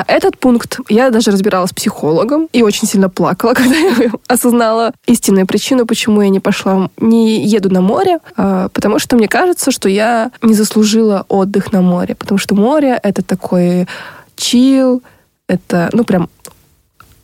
Этот 0.07 0.39
пункт 0.39 0.79
я 0.89 1.11
даже 1.11 1.31
разбирала 1.31 1.67
с 1.67 1.73
психологом 1.73 2.49
и 2.53 2.63
очень 2.63 2.87
сильно 2.87 3.09
плакала, 3.09 3.55
когда 3.55 3.75
я 3.75 4.11
осознала 4.29 4.93
истинную 5.07 5.47
причину, 5.47 5.87
почему 5.87 6.23
я 6.23 6.29
не 6.29 6.41
пошла, 6.41 6.89
не 6.99 7.45
еду 7.45 7.71
на 7.71 7.81
море, 7.81 8.19
а, 8.37 8.69
потому 8.69 8.99
что 8.99 9.17
мне 9.17 9.27
кажется, 9.27 9.71
что 9.71 9.89
я 9.89 10.31
не 10.43 10.55
заслужила 10.55 11.25
отдых 11.29 11.73
на 11.73 11.81
море, 11.81 12.15
потому 12.15 12.39
что 12.39 12.55
море— 12.55 12.99
это 13.03 13.23
такой 13.23 13.89
чил, 14.37 15.03
это, 15.49 15.91
ну, 15.93 16.05
прям, 16.05 16.29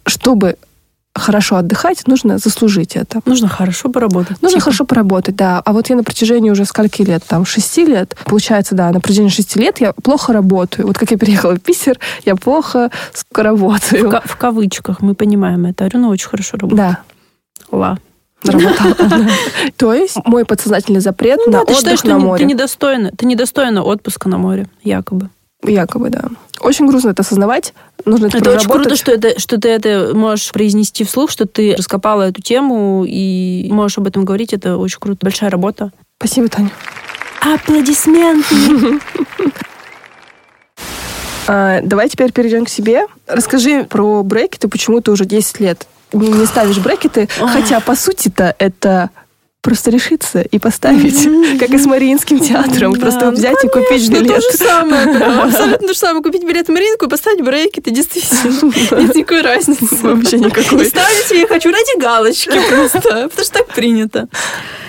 чтобы 0.07 0.57
хорошо 1.19 1.57
отдыхать, 1.57 2.07
нужно 2.07 2.39
заслужить 2.39 2.97
это. 2.97 3.21
Нужно 3.25 3.49
хорошо 3.49 3.89
поработать. 3.89 4.41
Нужно 4.43 4.59
типа. 4.59 4.65
хорошо 4.65 4.85
поработать, 4.85 5.37
да. 5.37 5.61
А 5.65 5.73
вот 5.73 5.89
я 5.91 5.97
на 5.97 6.05
протяжении 6.05 6.51
уже 6.51 6.65
скольки 6.65 7.03
лет, 7.03 7.23
там, 7.27 7.45
шести 7.45 7.85
лет, 7.85 8.17
получается, 8.25 8.75
да, 8.75 8.91
на 8.91 9.01
протяжении 9.01 9.31
шести 9.31 9.59
лет 9.59 9.81
я 9.81 9.93
плохо 9.93 10.33
работаю. 10.33 10.87
Вот 10.87 10.99
как 10.99 11.11
я 11.11 11.19
переехала 11.19 11.55
в 11.55 11.61
Питер, 11.61 11.99
я 12.25 12.37
плохо 12.37 12.91
сука, 13.13 13.43
работаю. 13.43 14.11
В, 14.11 14.23
в 14.25 14.37
кавычках, 14.37 15.01
мы 15.01 15.15
понимаем 15.15 15.67
это. 15.67 15.85
Арина 15.85 16.09
очень 16.09 16.29
хорошо 16.29 16.57
работает. 16.57 16.77
Да. 16.77 17.77
Ла. 17.77 17.99
Работала. 18.45 19.27
То 19.77 19.95
есть 19.95 20.17
мой 20.25 20.45
подсознательный 20.45 21.01
запрет 21.01 21.41
ну 21.45 21.53
на 21.53 21.63
отдых 21.63 22.05
на 22.05 22.19
море. 22.19 22.45
Ты 22.45 22.51
недостойна, 22.51 23.11
ты 23.17 23.27
недостойна 23.27 23.83
отпуска 23.83 24.29
на 24.29 24.39
море, 24.39 24.69
якобы. 24.83 25.31
Якобы, 25.63 26.11
да. 26.11 26.25
Очень 26.61 26.87
грустно 26.87 27.11
это 27.11 27.23
осознавать. 27.23 27.75
Нужно 28.05 28.27
это 28.27 28.39
Это 28.39 28.57
очень 28.57 28.71
круто, 28.71 28.97
что, 28.97 29.13
это, 29.13 29.39
что 29.39 29.61
ты 29.61 29.69
это 29.69 30.13
можешь 30.15 30.51
произнести 30.53 31.05
вслух, 31.05 31.31
что 31.31 31.47
ты 31.47 31.75
раскопала 31.77 32.23
эту 32.23 32.43
тему 32.43 33.05
и 33.07 33.69
можешь 33.71 33.99
об 33.99 34.07
этом 34.07 34.25
говорить. 34.25 34.53
Это 34.53 34.77
очень 34.77 34.99
круто. 35.01 35.19
Большая 35.23 35.51
работа. 35.51 35.93
Спасибо, 36.19 36.49
Таня. 36.49 36.71
Аплодисменты! 37.41 39.01
А, 41.51 41.81
давай 41.83 42.11
теперь 42.11 42.31
перейдем 42.31 42.67
к 42.67 42.69
себе. 42.69 43.07
Расскажи 43.27 43.85
про 43.85 44.23
брекеты, 44.23 44.69
почему 44.69 45.01
ты 45.01 45.11
уже 45.11 45.25
10 45.25 45.61
лет 45.61 45.87
не, 46.13 46.29
не 46.29 46.47
ставишь 46.47 46.79
брекеты, 46.79 47.29
хотя, 47.39 47.81
по 47.81 47.95
сути-то, 47.95 48.55
это 48.59 49.11
просто 49.61 49.91
решиться 49.91 50.41
и 50.41 50.59
поставить, 50.59 51.27
mm-hmm. 51.27 51.59
как 51.59 51.71
и 51.71 51.79
с 51.79 51.87
Мариинским 51.87 52.39
театром. 52.41 52.93
Да, 52.95 53.01
просто 53.01 53.31
взять 53.31 53.57
ну, 53.63 53.71
конечно, 53.71 53.81
и 53.81 53.85
купить 53.85 54.11
билет. 54.11 54.37
То 54.37 54.41
же 54.41 54.57
самое, 54.57 55.19
да, 55.19 55.43
абсолютно 55.45 55.89
то 55.89 55.93
же 55.93 55.99
самое. 55.99 56.23
Купить 56.23 56.45
билет 56.45 56.69
в 56.69 56.73
Мариинку 56.73 57.07
и 57.07 57.09
поставить 57.09 57.43
брейки, 57.43 57.81
это 57.81 57.91
действительно 57.91 58.73
нет 59.01 59.15
никакой 59.15 59.43
разницы. 59.43 59.97
Вообще 60.03 60.39
никакой. 60.39 60.85
И 60.85 60.89
ставить 60.89 61.31
я 61.31 61.47
хочу 61.47 61.71
ради 61.71 62.01
галочки 62.01 62.59
просто, 62.69 63.01
потому 63.01 63.45
что 63.45 63.53
так 63.53 63.67
принято. 63.69 64.29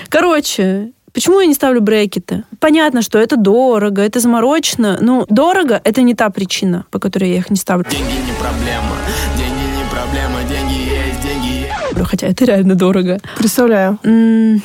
Короче, 0.10 0.92
Почему 1.12 1.40
я 1.40 1.48
не 1.48 1.56
ставлю 1.56 1.82
брекеты? 1.82 2.44
Понятно, 2.60 3.02
что 3.02 3.18
это 3.18 3.36
дорого, 3.36 4.04
это 4.04 4.20
заморочено. 4.20 5.00
Но 5.02 5.26
дорого— 5.28 5.82
это 5.84 6.02
не 6.04 6.14
та 6.14 6.30
причина, 6.30 6.86
по 6.92 7.00
которой 7.00 7.32
я 7.32 7.38
их 7.38 7.50
не 7.50 7.58
ставлю. 7.58 7.86
Деньги 7.90 8.04
не 8.04 8.34
проблема, 8.40 8.96
деньги 9.36 9.76
не 9.76 9.84
проблема, 9.90 10.44
деньги 10.48 10.79
куплю, 12.00 12.06
хотя 12.06 12.28
это 12.28 12.46
реально 12.46 12.76
дорого. 12.76 13.20
Представляю. 13.38 14.00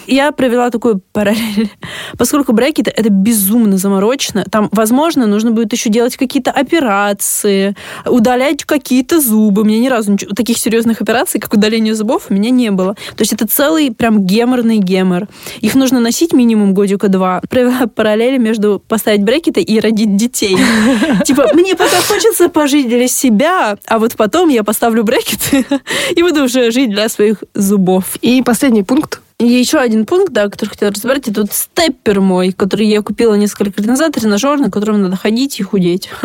Я 0.06 0.32
провела 0.32 0.70
такую 0.70 1.00
параллель. 1.12 1.70
Поскольку 2.18 2.52
брекеты— 2.52 2.92
это 2.96 3.10
безумно 3.10 3.76
заморочено, 3.76 4.44
там, 4.50 4.68
возможно, 4.72 5.26
нужно 5.26 5.50
будет 5.50 5.72
еще 5.72 5.90
делать 5.90 6.16
какие-то 6.16 6.50
операции, 6.50 7.74
удалять 8.06 8.64
какие-то 8.64 9.20
зубы. 9.20 9.62
У 9.62 9.64
меня 9.64 9.78
ни 9.78 9.88
разу 9.88 10.12
ничего, 10.12 10.32
таких 10.34 10.58
серьезных 10.58 11.00
операций, 11.00 11.40
как 11.40 11.54
удаление 11.54 11.94
зубов, 11.94 12.26
у 12.30 12.34
меня 12.34 12.50
не 12.50 12.70
было. 12.70 12.94
То 13.16 13.22
есть 13.22 13.32
это 13.32 13.46
целый 13.46 13.90
прям 13.90 14.24
геморный 14.26 14.78
гемор. 14.78 15.28
Их 15.60 15.74
нужно 15.74 16.00
носить 16.00 16.32
минимум 16.32 16.74
годика 16.74 17.08
два. 17.08 17.40
Провела 17.48 17.86
параллели 17.94 18.38
между 18.38 18.82
поставить 18.88 19.22
брекеты 19.22 19.62
и 19.62 19.80
родить 19.80 20.16
детей. 20.16 20.56
Типа, 21.24 21.48
мне 21.54 21.74
пока 21.74 22.00
хочется 22.08 22.48
пожить 22.48 22.88
для 22.88 23.08
себя, 23.08 23.76
а 23.86 23.98
вот 23.98 24.16
потом 24.16 24.48
я 24.48 24.62
поставлю 24.64 25.04
брекеты 25.04 25.64
и 26.16 26.22
буду 26.22 26.44
уже 26.44 26.70
жить 26.70 26.90
для 26.90 27.08
своих 27.08 27.23
зубов. 27.54 28.16
И 28.22 28.42
последний 28.42 28.82
пункт 28.82 29.20
еще 29.38 29.78
один 29.78 30.06
пункт, 30.06 30.32
да, 30.32 30.48
который 30.48 30.70
хотела 30.70 30.92
разобрать, 30.92 31.28
это 31.28 31.42
тут 31.42 31.52
степпер 31.52 32.20
мой, 32.20 32.52
который 32.52 32.86
я 32.86 33.02
купила 33.02 33.34
несколько 33.34 33.80
лет 33.80 33.86
назад, 33.88 34.12
тренажер, 34.12 34.58
на 34.58 34.70
котором 34.70 35.02
надо 35.02 35.16
ходить 35.16 35.58
и 35.58 35.62
худеть. 35.62 36.08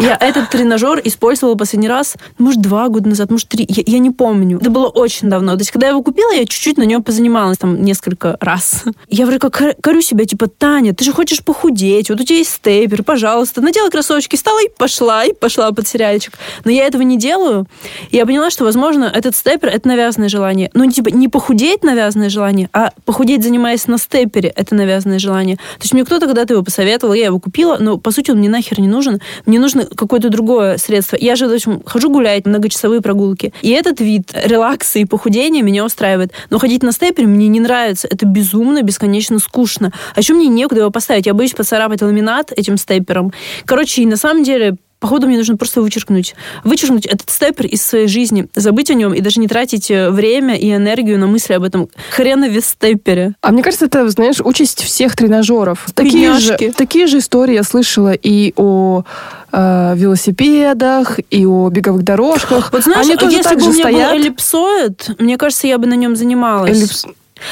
Я 0.00 0.16
этот 0.20 0.50
тренажер 0.50 1.00
использовала 1.04 1.54
последний 1.54 1.88
раз, 1.88 2.16
может, 2.38 2.60
два 2.60 2.88
года 2.88 3.08
назад, 3.08 3.30
может, 3.30 3.48
три, 3.48 3.64
я, 3.68 3.82
я 3.86 3.98
не 3.98 4.10
помню. 4.10 4.58
Это 4.58 4.70
было 4.70 4.88
очень 4.88 5.28
давно. 5.28 5.52
То 5.52 5.60
есть, 5.60 5.70
когда 5.70 5.86
я 5.86 5.92
его 5.92 6.02
купила, 6.02 6.32
я 6.32 6.44
чуть-чуть 6.44 6.78
на 6.78 6.82
нем 6.82 7.02
позанималась 7.02 7.58
там 7.58 7.82
несколько 7.82 8.36
раз. 8.40 8.84
Я 9.08 9.26
вроде 9.26 9.38
как 9.38 9.80
корю 9.80 10.00
себя, 10.00 10.24
типа, 10.24 10.48
Таня, 10.48 10.94
ты 10.94 11.04
же 11.04 11.12
хочешь 11.12 11.44
похудеть, 11.44 12.10
вот 12.10 12.20
у 12.20 12.24
тебя 12.24 12.38
есть 12.38 12.50
степпер, 12.50 13.02
пожалуйста, 13.04 13.60
надела 13.60 13.88
кроссовочки, 13.90 14.36
стала 14.36 14.62
и 14.64 14.68
пошла, 14.68 15.24
и 15.24 15.32
пошла 15.32 15.70
под 15.72 15.86
сериальчик. 15.86 16.34
Но 16.64 16.70
я 16.70 16.86
этого 16.86 17.02
не 17.02 17.18
делаю. 17.18 17.66
Я 18.10 18.26
поняла, 18.26 18.50
что, 18.50 18.64
возможно, 18.64 19.04
этот 19.04 19.36
степпер— 19.36 19.68
это 19.72 19.86
навязанное 19.88 20.28
желание. 20.28 20.70
Ну, 20.74 20.90
типа, 20.90 21.08
не 21.08 21.28
похудеть 21.28 21.84
навязанное 21.84 22.30
желание, 22.32 22.68
а 22.72 22.90
похудеть, 23.04 23.44
занимаясь 23.44 23.86
на 23.86 23.98
степпере, 23.98 24.48
это 24.48 24.74
навязанное 24.74 25.18
желание. 25.18 25.56
То 25.56 25.82
есть 25.82 25.92
мне 25.92 26.04
кто-то 26.04 26.26
когда-то 26.26 26.54
его 26.54 26.62
посоветовал, 26.62 27.14
я 27.14 27.26
его 27.26 27.38
купила, 27.38 27.76
но 27.78 27.98
по 27.98 28.10
сути 28.10 28.30
он 28.30 28.38
мне 28.38 28.48
нахер 28.48 28.80
не 28.80 28.88
нужен. 28.88 29.20
Мне 29.46 29.58
нужно 29.58 29.84
какое-то 29.84 30.28
другое 30.28 30.78
средство. 30.78 31.16
Я 31.20 31.36
же, 31.36 31.46
в 31.46 31.52
общем, 31.52 31.82
хожу 31.84 32.10
гулять, 32.10 32.46
многочасовые 32.46 33.00
прогулки. 33.00 33.52
И 33.62 33.70
этот 33.70 34.00
вид 34.00 34.32
релакса 34.34 34.98
и 34.98 35.04
похудения 35.04 35.62
меня 35.62 35.84
устраивает. 35.84 36.32
Но 36.50 36.58
ходить 36.58 36.82
на 36.82 36.92
степпере 36.92 37.26
мне 37.26 37.48
не 37.48 37.60
нравится. 37.60 38.08
Это 38.10 38.26
безумно, 38.26 38.82
бесконечно 38.82 39.38
скучно. 39.38 39.92
А 40.14 40.20
еще 40.20 40.34
мне 40.34 40.48
некуда 40.48 40.80
его 40.80 40.90
поставить. 40.90 41.26
Я 41.26 41.34
боюсь 41.34 41.52
поцарапать 41.52 42.02
ламинат 42.02 42.52
этим 42.52 42.76
степпером. 42.76 43.32
Короче, 43.64 44.02
и 44.02 44.06
на 44.06 44.16
самом 44.16 44.42
деле 44.42 44.76
Походу, 45.02 45.26
мне 45.26 45.36
нужно 45.36 45.56
просто 45.56 45.82
вычеркнуть. 45.82 46.36
Вычеркнуть 46.62 47.06
этот 47.06 47.28
степер 47.28 47.66
из 47.66 47.82
своей 47.82 48.06
жизни, 48.06 48.46
забыть 48.54 48.88
о 48.88 48.94
нем 48.94 49.12
и 49.12 49.20
даже 49.20 49.40
не 49.40 49.48
тратить 49.48 49.90
э, 49.90 50.10
время 50.10 50.54
и 50.54 50.72
энергию 50.72 51.18
на 51.18 51.26
мысли 51.26 51.54
об 51.54 51.64
этом 51.64 51.88
хренове 52.12 52.60
степере. 52.60 53.34
А 53.40 53.50
мне 53.50 53.64
кажется, 53.64 53.86
это, 53.86 54.08
знаешь, 54.10 54.40
участь 54.40 54.80
всех 54.80 55.16
тренажеров. 55.16 55.88
Такие 55.92 56.38
же, 56.38 56.56
такие 56.76 57.08
же 57.08 57.18
истории 57.18 57.54
я 57.54 57.64
слышала 57.64 58.12
и 58.12 58.52
о 58.54 59.02
э, 59.50 59.94
велосипедах, 59.96 61.18
и 61.30 61.46
о 61.46 61.68
беговых 61.68 62.04
дорожках. 62.04 62.72
Вот 62.72 62.84
знаешь, 62.84 63.04
Они 63.04 63.16
тоже 63.16 63.38
если 63.38 63.56
бы 63.56 63.62
у 63.62 63.72
меня 63.72 63.82
стоят. 63.82 64.10
был 64.12 64.18
эллипсоид, 64.20 65.10
мне 65.18 65.36
кажется, 65.36 65.66
я 65.66 65.78
бы 65.78 65.88
на 65.88 65.94
нем 65.94 66.14
занималась. 66.14 66.78
Эллипс... 66.78 67.06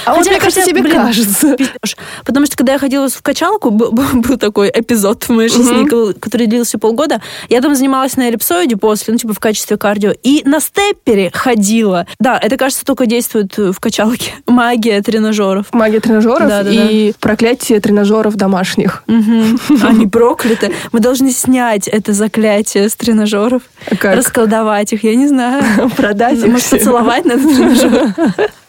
А 0.05 0.15
вот 0.15 0.27
мне 0.27 0.39
кажется, 0.39 0.65
тебе 0.65 0.83
блин, 0.83 0.95
кажется. 0.95 1.57
Пиздешь. 1.57 1.97
Потому 2.25 2.47
что, 2.47 2.57
когда 2.57 2.73
я 2.75 2.79
ходила 2.79 3.09
в 3.09 3.23
качалку, 3.23 3.71
был, 3.71 3.93
был 3.93 4.39
такой 4.39 4.71
эпизод 4.73 5.25
в 5.25 5.31
моей 5.31 5.49
жизни, 5.49 5.83
угу. 5.83 6.15
который 6.19 6.47
длился 6.47 6.79
полгода. 6.79 7.21
Я 7.49 7.61
там 7.61 7.75
занималась 7.75 8.17
на 8.17 8.29
эллипсоиде 8.29 8.77
после, 8.77 9.13
ну, 9.13 9.19
типа, 9.19 9.35
в 9.35 9.39
качестве 9.39 9.77
кардио. 9.77 10.13
И 10.23 10.43
на 10.45 10.61
степпере 10.61 11.31
ходила. 11.33 12.07
Да, 12.19 12.39
это, 12.39 12.57
кажется, 12.57 12.85
только 12.85 13.07
действует 13.07 13.57
в 13.57 13.79
качалке. 13.81 14.33
Магия 14.47 15.03
тренажеров. 15.03 15.67
Магия 15.73 16.01
тренажеров 16.01 16.49
да, 16.49 16.63
да, 16.63 16.71
и 16.71 17.13
да. 17.13 17.17
проклятие 17.21 17.81
тренажеров 17.81 18.35
домашних. 18.37 19.05
Угу. 19.07 19.79
Они 19.87 20.07
прокляты. 20.07 20.73
Мы 20.93 21.01
должны 21.01 21.33
снять 21.33 21.89
это 21.89 22.13
заклятие 22.13 22.89
с 22.89 22.95
тренажеров. 22.95 23.63
Как? 23.99 24.17
Расколдовать 24.17 24.93
их, 24.93 25.05
я 25.05 25.15
не 25.15 25.29
знаю. 25.29 25.91
Продать 25.97 26.39
их. 26.39 26.47
Может, 26.47 26.71
поцеловать 26.71 27.25
на 27.25 27.37
тренажер. 27.39 28.15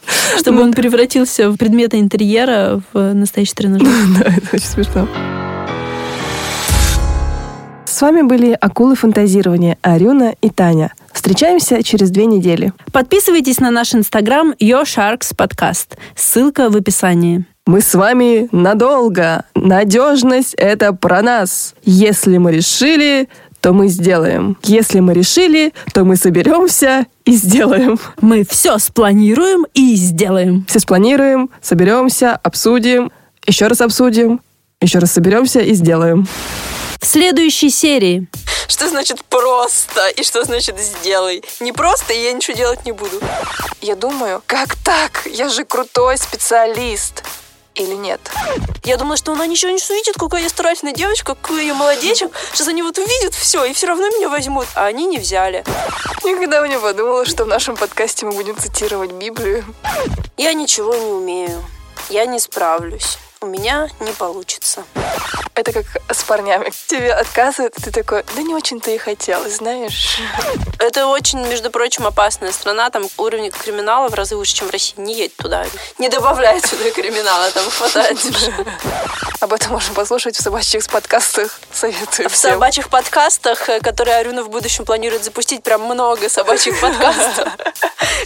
Чтобы 0.38 0.62
он 0.62 0.72
превратился 0.72 1.50
в 1.50 1.56
предметы 1.56 1.98
интерьера 1.98 2.80
в 2.92 3.14
настоящий 3.14 3.54
тренажер. 3.54 3.88
Да, 4.18 4.34
это 4.36 4.56
очень 4.56 4.66
смешно. 4.66 5.08
С 7.86 8.00
вами 8.00 8.22
были 8.22 8.56
«Акулы 8.60 8.96
фантазирования» 8.96 9.78
Арюна 9.82 10.34
и 10.40 10.50
Таня. 10.50 10.92
Встречаемся 11.12 11.82
через 11.82 12.10
две 12.10 12.26
недели. 12.26 12.72
Подписывайтесь 12.90 13.60
на 13.60 13.70
наш 13.70 13.94
инстаграм 13.94 14.54
Yo 14.58 14.82
Sharks 14.82 15.36
Podcast. 15.36 15.98
Ссылка 16.16 16.68
в 16.68 16.76
описании. 16.76 17.44
Мы 17.64 17.80
с 17.80 17.94
вами 17.94 18.48
надолго. 18.50 19.44
Надежность— 19.54 20.54
это 20.56 20.92
про 20.92 21.22
нас. 21.22 21.76
Если 21.84 22.38
мы 22.38 22.50
решили, 22.50 23.28
то 23.62 23.72
мы 23.72 23.86
сделаем. 23.86 24.58
Если 24.64 24.98
мы 24.98 25.14
решили, 25.14 25.72
то 25.94 26.04
мы 26.04 26.16
соберемся 26.16 27.06
и 27.24 27.32
сделаем. 27.32 27.98
Мы 28.20 28.44
все 28.44 28.76
спланируем 28.78 29.66
и 29.72 29.94
сделаем. 29.94 30.66
Все 30.68 30.80
спланируем, 30.80 31.48
соберемся, 31.62 32.38
обсудим, 32.42 33.12
еще 33.46 33.68
раз 33.68 33.80
обсудим, 33.80 34.40
еще 34.80 34.98
раз 34.98 35.12
соберемся 35.12 35.60
и 35.60 35.74
сделаем. 35.74 36.26
В 37.00 37.06
следующей 37.06 37.70
серии. 37.70 38.26
Что 38.66 38.88
значит 38.88 39.24
просто 39.26 40.08
и 40.08 40.24
что 40.24 40.42
значит 40.44 40.78
сделай? 40.80 41.42
Не 41.60 41.72
просто, 41.72 42.12
и 42.12 42.22
я 42.22 42.32
ничего 42.32 42.56
делать 42.56 42.84
не 42.84 42.92
буду. 42.92 43.20
Я 43.80 43.94
думаю, 43.94 44.42
как 44.46 44.74
так? 44.76 45.28
Я 45.32 45.48
же 45.48 45.64
крутой 45.64 46.18
специалист 46.18 47.22
или 47.74 47.94
нет. 47.94 48.20
Я 48.84 48.96
думала, 48.96 49.16
что 49.16 49.32
она 49.32 49.46
ничего 49.46 49.70
не 49.70 49.76
увидит, 49.76 50.14
какая 50.18 50.42
я 50.42 50.48
старательная 50.48 50.94
девочка, 50.94 51.34
какой 51.34 51.66
я 51.66 51.74
молодечек. 51.74 52.32
Сейчас 52.52 52.68
они 52.68 52.82
вот 52.82 52.98
увидят 52.98 53.34
все 53.34 53.64
и 53.64 53.72
все 53.72 53.86
равно 53.86 54.08
меня 54.08 54.28
возьмут. 54.28 54.66
А 54.74 54.86
они 54.86 55.06
не 55.06 55.18
взяли. 55.18 55.64
Никогда 56.24 56.60
бы 56.60 56.68
не 56.68 56.78
подумала, 56.78 57.24
что 57.24 57.44
в 57.44 57.48
нашем 57.48 57.76
подкасте 57.76 58.26
мы 58.26 58.32
будем 58.32 58.56
цитировать 58.56 59.12
Библию. 59.12 59.64
Я 60.36 60.52
ничего 60.54 60.94
не 60.94 61.10
умею. 61.10 61.64
Я 62.08 62.26
не 62.26 62.38
справлюсь. 62.38 63.18
У 63.42 63.46
меня 63.46 63.88
не 64.00 64.12
получится. 64.12 64.84
Это 65.54 65.72
как 65.72 65.84
с 66.10 66.22
парнями. 66.24 66.72
Тебе 66.86 67.12
отказывают, 67.12 67.74
ты 67.74 67.90
такой, 67.90 68.24
да 68.34 68.42
не 68.42 68.54
очень-то 68.54 68.90
и 68.90 68.98
хотел, 68.98 69.48
знаешь. 69.50 70.18
Это 70.78 71.06
очень, 71.06 71.46
между 71.46 71.70
прочим, 71.70 72.06
опасная 72.06 72.52
страна. 72.52 72.88
Там 72.90 73.04
уровень 73.18 73.50
криминала 73.50 74.08
в 74.08 74.14
разы 74.14 74.36
выше, 74.36 74.54
чем 74.54 74.68
в 74.68 74.70
России. 74.70 74.94
Не 74.96 75.14
едь 75.14 75.36
туда. 75.36 75.66
Не 75.98 76.08
добавляй 76.08 76.60
сюда 76.60 76.90
криминала, 76.90 77.50
там 77.50 77.68
хватает 77.70 78.18
уже. 78.24 78.52
Об 79.40 79.52
этом 79.52 79.72
можно 79.72 79.94
послушать 79.94 80.36
в 80.36 80.42
собачьих 80.42 80.86
подкастах. 80.88 81.58
Советую 81.72 82.28
В 82.28 82.32
всем. 82.32 82.52
собачьих 82.52 82.88
подкастах, 82.88 83.68
э, 83.68 83.80
которые 83.80 84.16
Арюна 84.16 84.44
в 84.44 84.48
будущем 84.48 84.84
планирует 84.84 85.24
запустить 85.24 85.62
прям 85.62 85.82
много 85.82 86.28
собачьих 86.28 86.80
подкастов, 86.80 87.48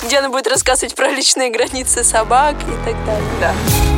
где 0.02 0.18
она 0.18 0.28
будет 0.28 0.46
рассказывать 0.46 0.94
про 0.94 1.08
личные 1.08 1.50
границы 1.50 2.04
собак 2.04 2.54
и 2.54 2.84
так 2.84 3.04
далее. 3.04 3.30
Да. 3.40 3.95